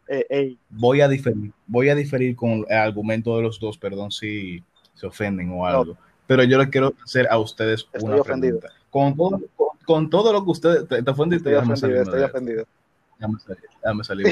[0.08, 4.10] Eh, eh, Voy a diferir, voy a diferir con el argumento de los dos, perdón
[4.10, 4.62] si
[4.94, 5.96] se ofenden o algo.
[6.26, 8.58] Pero yo le quiero hacer a ustedes Estoy una ofendido.
[8.60, 8.80] pregunta.
[8.90, 12.18] Con todo, con, con todo lo que ustedes te, te ofendiste, estoy déjame ofendido, estoy
[12.18, 12.36] de esto.
[12.36, 12.64] ofendido.
[13.18, 14.26] Déjame salir, déjame salir.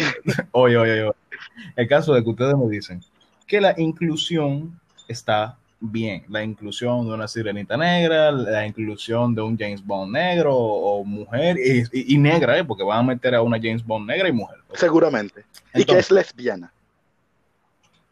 [0.52, 1.12] Oye, oye, oye.
[1.76, 3.00] El caso de que ustedes me dicen
[3.52, 6.24] que la inclusión está bien.
[6.30, 11.58] La inclusión de una sirenita negra, la inclusión de un James Bond negro o, mujer
[11.58, 12.64] y, y- y negra, ¿eh?
[12.64, 14.56] porque van a meter a una James Bond negra y mujer.
[14.72, 15.44] Seguramente.
[15.74, 16.72] y que es lesbiana.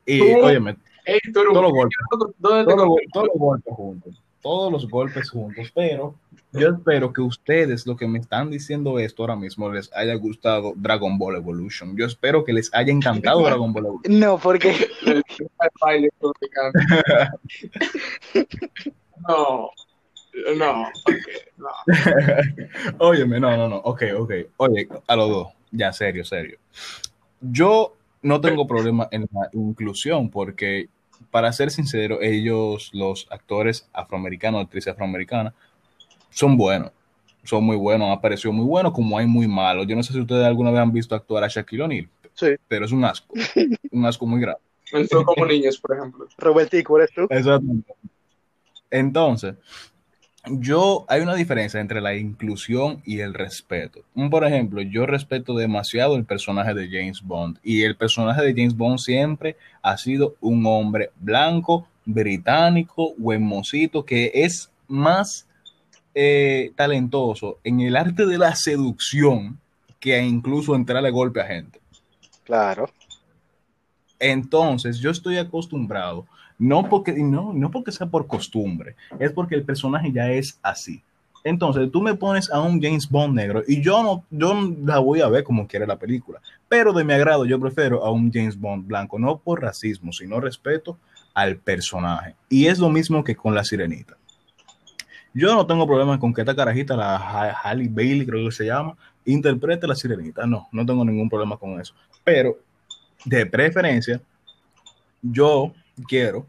[0.05, 0.76] y, Tú- óyeme,
[1.07, 1.97] Ey, tú eres un todos los golpes.
[2.11, 3.12] genio, ¿dónde te todos, los, conviertes?
[3.14, 6.14] todos los golpes juntos, todos los golpes juntos, pero
[6.53, 10.72] yo espero que ustedes, lo que me están diciendo esto ahora mismo, les haya gustado
[10.76, 11.97] Dragon Ball Evolution.
[11.97, 14.20] Yo espero que les haya encantado Dragon Ball Evolution.
[14.20, 14.74] No, porque.
[19.28, 19.70] No,
[20.57, 21.12] no, ok,
[21.59, 21.68] no.
[22.99, 24.32] Óyeme, no, no, no, ok, ok.
[24.57, 26.59] Oye, a los dos, ya, serio, serio.
[27.41, 30.88] Yo no tengo problema en la inclusión porque,
[31.31, 35.55] para ser sincero, ellos, los actores afroamericanos, actrices afroamericanas,
[36.31, 36.93] son buenos.
[37.45, 39.87] Son muy buenos, han aparecido muy buenos como hay muy malos.
[39.87, 42.09] Yo no sé si ustedes alguna vez han visto actuar a Shaquille O'Neal.
[42.35, 42.55] Sí.
[42.68, 43.35] pero es un asco,
[43.91, 44.61] un asco muy grave.
[44.93, 46.27] Entró como niños, por ejemplo.
[46.39, 47.27] Robertico, ¿eres tú?
[47.29, 47.93] Exactamente.
[48.91, 49.55] Entonces,
[50.47, 54.01] yo, hay una diferencia entre la inclusión y el respeto.
[54.30, 58.76] Por ejemplo, yo respeto demasiado el personaje de James Bond y el personaje de James
[58.76, 63.49] Bond siempre ha sido un hombre blanco, británico, buen
[64.07, 65.47] que es más
[66.14, 69.61] eh, talentoso en el arte de la seducción
[70.01, 71.78] que incluso entrarle golpe a gente.
[72.45, 72.91] Claro.
[74.21, 76.27] Entonces, yo estoy acostumbrado,
[76.59, 81.03] no porque, no, no porque sea por costumbre, es porque el personaje ya es así.
[81.43, 84.55] Entonces, tú me pones a un James Bond negro y yo no, yo
[84.85, 88.11] la voy a ver como quiere la película, pero de mi agrado yo prefiero a
[88.11, 90.99] un James Bond blanco, no por racismo, sino respeto
[91.33, 92.35] al personaje.
[92.51, 94.18] Y es lo mismo que con la sirenita.
[95.33, 98.66] Yo no tengo problema con que esta carajita, la Ha- Halle Bailey, creo que se
[98.66, 100.45] llama, interprete la sirenita.
[100.45, 101.95] No, no tengo ningún problema con eso.
[102.25, 102.59] Pero,
[103.25, 104.21] de preferencia,
[105.23, 105.73] yo
[106.09, 106.47] quiero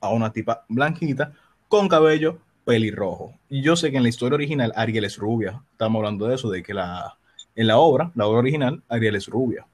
[0.00, 1.32] a una tipa blanquita
[1.68, 3.34] con cabello pelirrojo.
[3.48, 5.62] Y yo sé que en la historia original Ariel es rubia.
[5.72, 7.16] Estamos hablando de eso, de que la,
[7.54, 9.66] en la obra, la obra original, Ariel es rubia.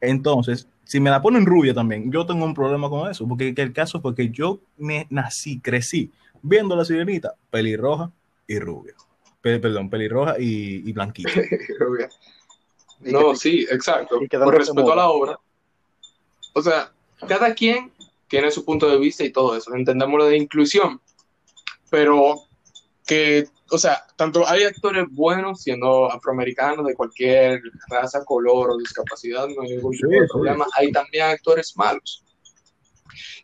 [0.00, 3.62] Entonces, si me la ponen rubia también, yo tengo un problema con eso, porque que
[3.62, 6.10] el caso fue que yo me nací, crecí
[6.40, 8.10] viendo la sirenita pelirroja
[8.46, 8.94] y rubia.
[9.40, 11.30] Pe- perdón, pelirroja y, y blanquita.
[11.78, 12.08] Rubia.
[13.00, 14.18] No, que- sí, exacto.
[14.30, 15.38] Por respeto a la obra.
[16.54, 16.92] O sea,
[17.26, 17.92] cada quien
[18.28, 19.74] tiene su punto de vista y todo eso.
[19.74, 21.00] Entendemos lo de inclusión.
[21.90, 22.42] Pero
[23.06, 29.48] que, o sea, tanto hay actores buenos siendo afroamericanos de cualquier raza, color o discapacidad,
[29.48, 30.32] no hay ningún tipo Sí, de sí.
[30.32, 30.66] problema.
[30.76, 32.22] Hay también actores malos.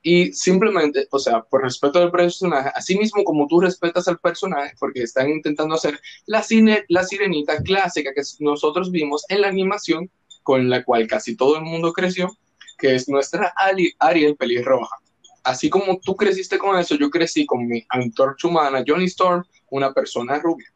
[0.02, 4.74] Y simplemente, o sea, por respeto al personaje, así mismo como tú respetas al personaje,
[4.78, 10.10] porque están intentando hacer la, sirenita clásica que nosotros vimos en la animación,
[10.42, 12.36] con la cual casi todo el mundo creció,
[12.78, 14.96] que es nuestra Ali- Ariel pelirroja.
[15.42, 19.92] Así como tú creciste con eso, yo crecí con mi antorcha humana, Johnny Storm, una
[19.92, 20.74] persona rubia.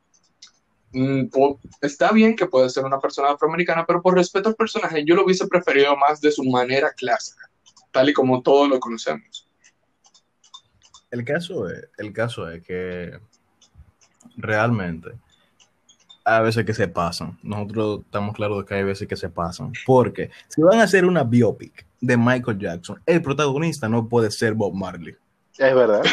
[0.92, 1.26] Mm,
[1.82, 5.24] está bien que puede ser una persona afroamericana, pero por respeto al personaje, yo lo
[5.24, 7.47] hubiese preferido más de su manera clásica,
[7.90, 9.46] tal y como todos lo conocemos.
[11.10, 13.18] El caso es, el caso es que
[14.36, 15.10] realmente
[16.24, 17.38] hay veces que se pasan.
[17.42, 19.72] Nosotros estamos claros de que hay veces que se pasan.
[19.86, 24.52] Porque si van a hacer una biopic de Michael Jackson, el protagonista no puede ser
[24.54, 25.16] Bob Marley.
[25.56, 26.02] Es verdad.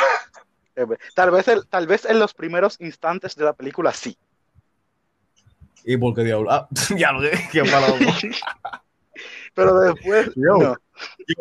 [0.75, 4.17] Es Tal vez, el- tal vez en los primeros instantes de la película sí.
[5.85, 6.51] ¿Y por qué diablo?
[6.51, 6.67] Ah,
[6.97, 7.95] ya lo sé, qué malo.
[9.55, 10.57] Pero después, Yo.
[10.57, 10.75] no.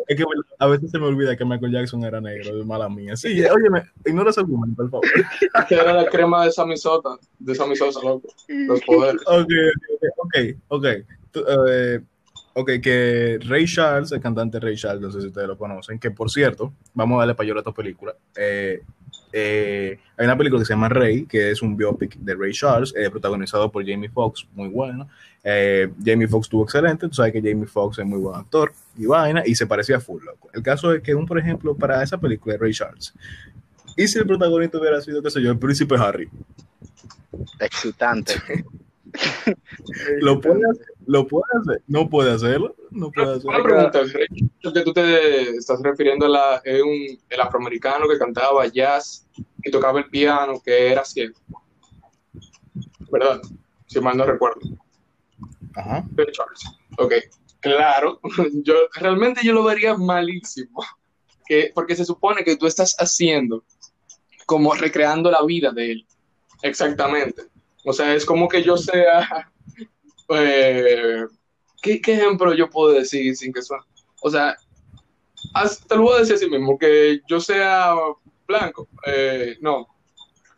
[0.07, 0.23] Es que
[0.59, 3.15] a veces se me olvida que Michael Jackson era negro, es mala mía.
[3.15, 5.05] Sí, óyeme, ignora ese argumento, por favor.
[5.69, 8.27] Que era la crema de Sammy Sosa, de Sammy Sosa, loco.
[8.47, 9.21] Los poderes.
[9.27, 9.49] Ok,
[10.17, 10.35] ok,
[10.67, 10.87] ok.
[11.31, 12.01] Tú, eh,
[12.53, 16.11] ok, que Ray Charles, el cantante Ray Charles, no sé si ustedes lo conocen, que
[16.11, 18.15] por cierto, vamos a darle payola a esta película.
[18.35, 18.81] Eh,
[19.37, 22.93] eh, hay una película que se llama Ray, que es un biopic de Ray Charles,
[22.95, 25.09] eh, protagonizado por Jamie Foxx, muy bueno.
[25.43, 29.05] Eh, Jamie Foxx estuvo excelente, tú sabes que Jamie Foxx es muy buen actor y
[29.05, 30.49] vaina, y se parecía full, loco.
[30.53, 33.13] El caso es que, un, por ejemplo, para esa película de Ray Charles,
[33.97, 36.29] y si el protagonista hubiera sido, qué sé yo, el príncipe Harry,
[37.59, 38.35] Excitante.
[40.21, 40.94] ¿Lo puede hacer?
[41.07, 41.83] ¿Lo puede hacer?
[41.87, 42.75] No puede hacerlo.
[42.91, 43.63] No puede Una hacerlo.
[43.63, 44.27] pregunta, Rey.
[44.61, 49.27] Lo que tú te estás refiriendo a la, es un, el afroamericano que cantaba jazz
[49.63, 51.35] y tocaba el piano, que era ciego.
[53.11, 53.41] ¿Verdad?
[53.87, 54.61] Si mal no recuerdo.
[55.75, 56.05] Ajá.
[56.15, 56.63] Ray Charles.
[56.97, 57.13] Ok,
[57.59, 58.19] claro.
[58.63, 60.83] Yo, realmente yo lo vería malísimo.
[61.45, 63.63] Que, porque se supone que tú estás haciendo
[64.47, 66.07] como recreando la vida de él.
[66.63, 67.43] Exactamente.
[67.83, 69.51] O sea, es como que yo sea...
[70.29, 71.25] eh,
[71.81, 73.83] ¿qué, qué ejemplo yo puedo decir sin que suene?
[74.21, 74.55] O sea,
[75.87, 77.93] te lo voy a decir así mismo, que yo sea
[78.47, 78.87] blanco.
[79.05, 79.87] eh, no,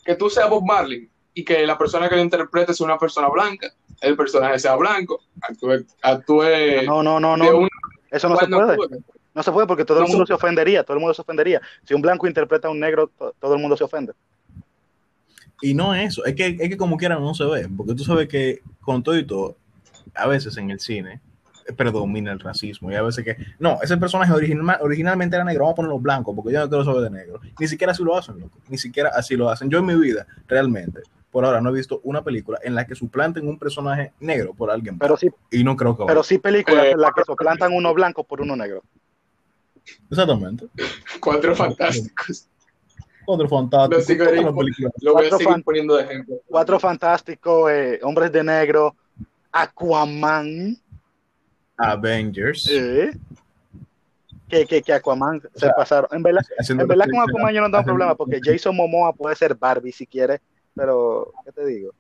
[0.06, 3.28] que tú seas Bob Marley y que la persona que lo interprete sea una persona
[3.30, 3.68] blanca,
[4.02, 6.44] el personaje sea blanco, actúe, actúe
[6.86, 7.58] No, no, no, no.
[7.58, 7.68] una
[8.10, 8.72] Eso no se puede.
[8.74, 8.98] actúe.
[9.34, 10.84] No se puede porque todo el mundo se- se ofendería.
[10.84, 11.62] Todo el mundo se ofendería.
[11.86, 14.14] Si un blanco interpreta a un negro, to- todo el mundo se ofende.
[15.62, 18.04] Y no es eso, es que, es que como quiera no se ve, porque tú
[18.04, 19.58] sabes que con todo y todo,
[20.14, 21.20] a veces en el cine
[21.68, 25.64] eh, predomina el racismo y a veces que, no, ese personaje original, originalmente era negro,
[25.64, 27.42] vamos a ponerlo blanco porque yo no quiero saber de negro.
[27.60, 29.70] Ni siquiera así lo hacen, loco, ni siquiera así lo hacen.
[29.70, 31.02] Yo en mi vida, realmente,
[31.32, 34.70] por ahora no he visto una película en la que suplanten un personaje negro por
[34.72, 35.38] alguien Pero blanco.
[35.52, 36.08] sí, y no creo que vaya.
[36.08, 38.84] pero sí películas Eh, en las que soplantan uno blanco por uno negro.
[40.10, 40.68] Exactamente.
[41.20, 42.48] Cuatro fantásticos.
[43.30, 43.98] Otro fantástico.
[44.00, 44.94] Lo sigo todas las ahí, películas.
[45.02, 46.36] Lo voy a Cuatro seguir fan- poniendo de ejemplo.
[46.48, 48.96] Cuatro fantásticos, eh, hombres de negro,
[49.52, 50.78] Aquaman.
[51.78, 52.70] Avengers.
[52.72, 53.12] ¿Eh?
[54.48, 56.08] Que, que, que Aquaman se sea, pasaron.
[56.14, 59.56] En verdad, en verdad con Aquaman yo no tengo problema porque Jason Momoa puede ser
[59.56, 60.40] Barbie si quiere,
[60.74, 61.92] pero ¿qué te digo?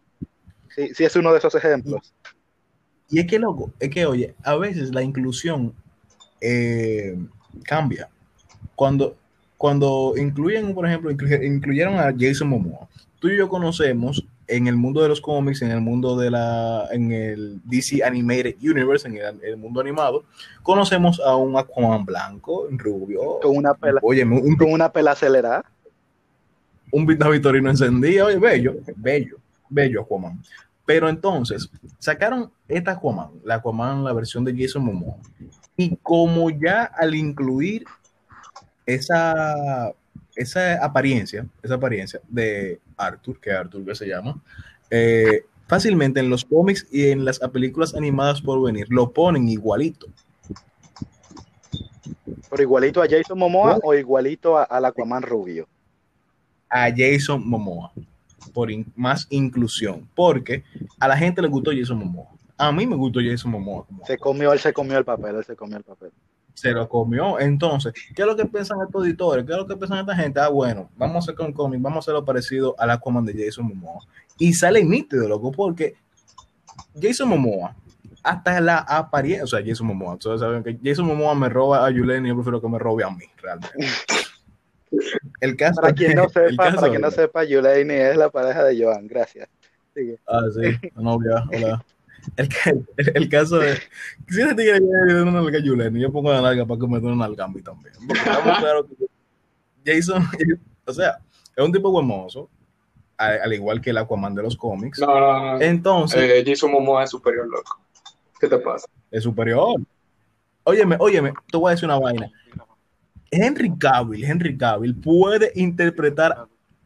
[0.74, 2.14] Sí, sí es uno de esos ejemplos.
[3.10, 5.74] Y es que, loco, es que, oye, a veces la inclusión
[6.40, 7.18] eh,
[7.64, 8.10] cambia.
[8.76, 9.16] Cuando,
[9.58, 12.88] cuando incluyen, por ejemplo, inclu- incluyeron a Jason Momoa,
[13.20, 16.86] tú y yo conocemos en el mundo de los cómics, en el mundo de la,
[16.92, 20.24] en el DC Animated Universe, en el, el mundo animado,
[20.64, 25.66] conocemos a un Aquaman blanco, rubio, Con una pela, oye, un, con una pela acelerada.
[26.92, 29.38] un Vita Vitorino encendido, oye, bello, bello,
[29.70, 30.42] bello Aquaman.
[30.86, 35.18] Pero entonces, sacaron esta Aquaman, la Aquaman, la versión de Jason Momoa,
[35.76, 37.84] y como ya al incluir
[38.88, 39.94] esa,
[40.36, 44.42] esa apariencia, esa apariencia de Arthur, que Arthur que se llama,
[44.90, 50.08] eh, fácilmente en los cómics y en las películas animadas por venir, lo ponen igualito.
[52.50, 55.68] Pero igualito a Jason Momoa o igualito a- al Aquaman rubio.
[56.70, 57.92] a Jason Momoa
[58.54, 60.64] por in- más inclusión, porque
[61.00, 62.28] a la gente le gustó Jason Momoa.
[62.58, 63.86] A mí me gustó Jason Momoa.
[64.06, 66.12] Se comió, él se comió el papel, él se comió el papel.
[66.58, 67.40] Se lo comió.
[67.40, 69.46] Entonces, ¿qué es lo que piensan estos editores?
[69.46, 70.40] ¿Qué es lo que piensan esta gente?
[70.40, 73.46] Ah, bueno, vamos a hacer con cómic, vamos a hacerlo parecido a la Aquaman de
[73.46, 74.04] Jason Momoa.
[74.40, 75.94] Y sale nítido, loco, porque
[77.00, 77.76] Jason Momoa,
[78.24, 81.92] hasta la apariencia, o sea, Jason Momoa, ustedes saben que Jason Momoa me roba a
[81.92, 83.78] Julen y yo prefiero que me robe a mí, realmente.
[85.42, 88.82] El caso, Para quien no sepa, para quien no sepa, Yulaine es la pareja de
[88.82, 89.48] Joan, gracias.
[89.94, 90.18] Sigue.
[90.26, 91.86] Ah, sí, novia, hola.
[92.36, 92.50] El,
[92.98, 93.76] el, el caso de.
[94.28, 97.08] Si ese tigre viene una nalga Julen, yo pongo la nalga para que me dé
[97.08, 97.94] una nalga a mí también.
[98.06, 99.06] Porque estamos claros que
[99.96, 100.24] Jason,
[100.86, 101.18] o sea,
[101.56, 102.50] es un tipo hermoso,
[103.18, 105.00] al, al igual que el Aquaman de los cómics.
[105.00, 105.62] No, no, no.
[105.62, 107.80] Entonces, Eh, Jason Momoa es superior, loco.
[108.40, 108.88] ¿Qué te pasa?
[109.10, 109.80] es superior.
[110.64, 112.30] Óyeme, óyeme, te voy a decir una vaina.
[113.32, 116.46] Henry Cavill, Henry Cavill puede interpretar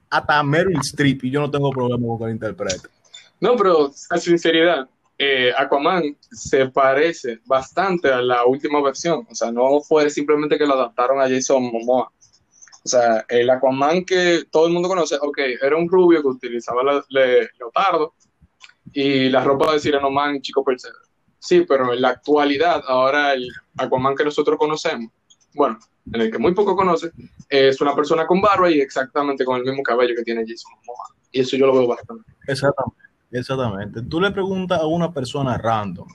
[0.09, 2.87] hasta Meryl Streep y yo no tengo problema con que lo interprete.
[3.39, 4.87] No, pero a sinceridad,
[5.23, 9.27] eh, Aquaman se parece bastante a la última versión.
[9.29, 12.11] O sea, no fue simplemente que lo adaptaron a Jason Momoa.
[12.83, 16.81] O sea, el Aquaman que todo el mundo conoce, ok, era un rubio que utilizaba
[16.83, 18.15] la- le- leotardo
[18.93, 20.95] y la ropa de Sireno Man Chico Percebe.
[21.37, 23.47] Sí, pero en la actualidad, ahora el
[23.77, 25.11] Aquaman que nosotros conocemos,
[25.53, 25.77] bueno,
[26.11, 27.11] en el que muy poco conoce,
[27.49, 31.05] es una persona con barba y exactamente con el mismo cabello que tiene Jason Momoa.
[31.31, 32.23] Y eso yo lo veo bastante.
[32.47, 33.10] Exactamente.
[33.31, 34.01] Exactamente.
[34.03, 36.07] Tú le preguntas a una persona random,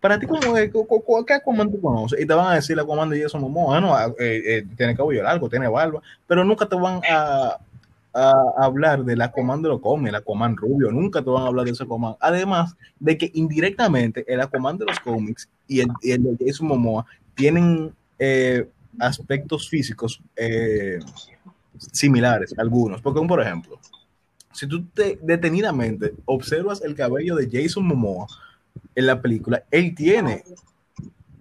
[0.00, 0.70] para ti, ¿cómo es?
[0.72, 2.20] ¿Cu- cu- cu- ¿qué Aquaman tú conoces?
[2.20, 3.76] Y te van a decir la Aquaman de Jason Momoa.
[3.76, 7.56] Ah, no, ah, eh, eh, tiene cabello largo, tiene barba, pero nunca te van a,
[8.58, 11.70] hablar del Aquaman de los cómics, el Aquaman rubio, nunca te van a hablar de
[11.70, 12.16] ese Aquaman.
[12.20, 16.66] Además de que indirectamente el Aquaman de los cómics y el, y el de Jason
[16.66, 17.06] Momoa
[17.36, 20.20] tienen eh, aspectos físicos
[21.92, 23.00] similares, algunos.
[23.00, 23.78] Porque, por ejemplo,
[24.52, 28.26] si tú te detenidamente observas el cabello de Jason Momoa
[28.94, 30.44] en la película, él tiene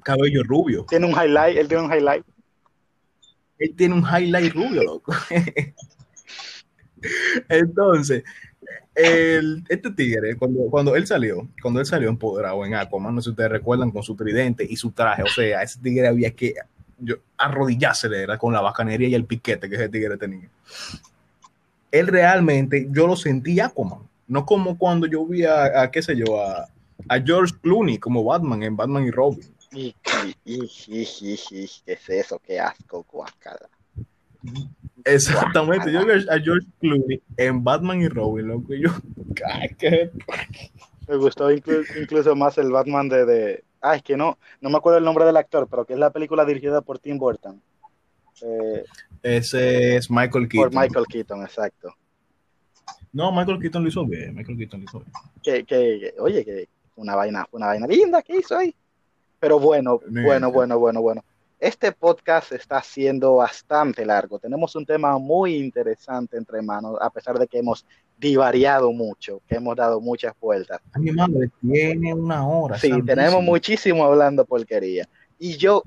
[0.03, 0.86] cabello rubio.
[0.89, 2.26] Tiene un highlight, él tiene un highlight.
[3.59, 5.14] Él tiene un highlight rubio, loco.
[7.49, 8.24] Entonces,
[8.95, 13.26] el- este tigre, cuando, cuando él salió, cuando él salió empoderado en Aquaman, no sé
[13.26, 16.55] si ustedes recuerdan, con su tridente y su traje, o sea, ese tigre había que
[16.99, 20.49] yo, arrodillársele era con la bacanería y el piquete que ese tigre tenía.
[21.92, 26.16] Él realmente, yo lo sentí Aquaman, no como cuando yo vi a, a, qué sé
[26.16, 26.68] yo, a,
[27.10, 29.54] a George Clooney como Batman en Batman y Robin.
[29.72, 29.96] ¿Qué
[31.86, 32.39] es eso?
[32.39, 33.70] Qué asco, guacala.
[35.06, 38.89] Exactamente, yo vi a George Clooney en Batman y Robin, loco, y yo,
[39.78, 40.12] qué
[41.08, 43.64] Me gustó inclu- incluso más el Batman de, de...
[43.82, 46.12] Ah, es que no, no me acuerdo el nombre del actor, pero que es la
[46.12, 47.62] película dirigida por Tim Burton.
[48.44, 48.84] Eh,
[49.24, 50.72] Ese es Michael Keaton.
[50.72, 51.96] por Michael Keaton, exacto.
[53.14, 54.34] No, Michael Keaton lo hizo bien.
[54.36, 55.12] Michael Keaton lo hizo bien.
[55.44, 58.74] Que, que, oye, que una vaina, una vaina linda que hizo ahí.
[59.39, 60.28] Pero bueno, Mira.
[60.28, 61.24] bueno, bueno, bueno, bueno.
[61.60, 64.39] Este podcast está siendo bastante largo.
[64.39, 67.86] Tenemos un tema muy interesante entre manos, a pesar de que hemos
[68.18, 70.80] divariado mucho, que hemos dado muchas vueltas.
[70.94, 72.78] A mi madre tiene una hora.
[72.78, 73.06] Sí, santísimo.
[73.16, 75.08] tenemos muchísimo hablando porquería.
[75.38, 75.84] Y yo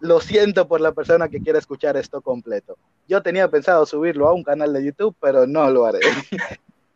[0.00, 2.76] lo siento por la persona que quiere escuchar esto completo.
[3.08, 6.00] Yo tenía pensado subirlo a un canal de YouTube, pero no lo haré.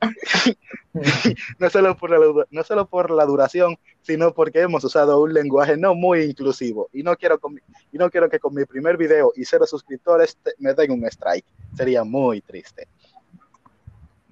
[1.59, 5.76] no, solo por la, no solo por la duración, sino porque hemos usado un lenguaje
[5.76, 6.88] no muy inclusivo.
[6.92, 7.57] Y no quiero, con
[7.92, 11.05] y no quiero que con mi primer video y cero suscriptores te- me den un
[11.07, 11.46] strike.
[11.76, 12.88] Sería muy triste.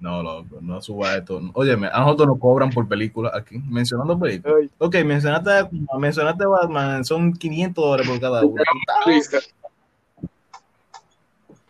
[0.01, 1.39] No, loco, no suba esto.
[1.53, 4.57] Óyeme, a nosotros nos cobran por película aquí, mencionando películas.
[4.59, 8.63] Ay, Ok, mencionaste, mencionaste Batman, son 500 dólares por cada uno.
[9.05, 9.37] Listo.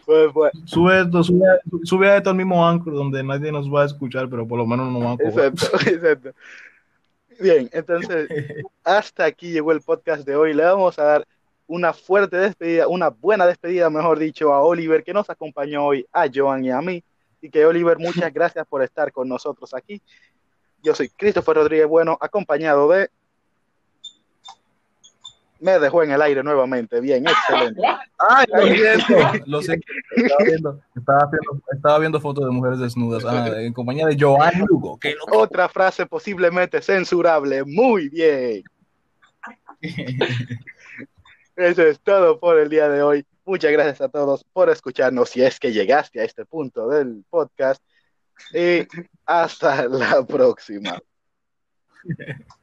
[0.06, 1.46] pues, pues, Sube esto, sube,
[1.84, 4.90] sube esto al mismo Anchor donde nadie nos va a escuchar, pero por lo menos
[4.90, 5.48] no nos van a cobrar.
[5.48, 6.32] exacto, exacto.
[7.42, 8.30] Bien, entonces,
[8.86, 10.54] hasta aquí llegó el podcast de hoy.
[10.54, 11.28] Le vamos a dar
[11.68, 16.28] una fuerte despedida, una buena despedida, mejor dicho, a Oliver, que nos acompañó hoy, a
[16.34, 17.04] Joan y a mí.
[17.42, 20.02] Y que Oliver, muchas gracias por estar con nosotros aquí.
[20.84, 23.10] Yo soy Christopher Rodríguez Bueno, acompañado de...
[25.60, 27.00] Me dejó en el aire nuevamente.
[27.00, 27.82] Bien, excelente.
[28.18, 29.44] Ay, lo siento.
[29.46, 29.86] Lo siento.
[30.16, 34.66] Estaba viendo, estaba viendo, estaba viendo fotos de mujeres desnudas ah, en compañía de Joan
[34.68, 34.98] Lugo.
[34.98, 37.64] Que Otra frase posiblemente censurable.
[37.64, 38.64] Muy bien.
[41.56, 43.26] Eso es todo por el día de hoy.
[43.46, 47.84] Muchas gracias a todos por escucharnos si es que llegaste a este punto del podcast.
[48.54, 48.88] Y
[49.26, 51.00] hasta la próxima.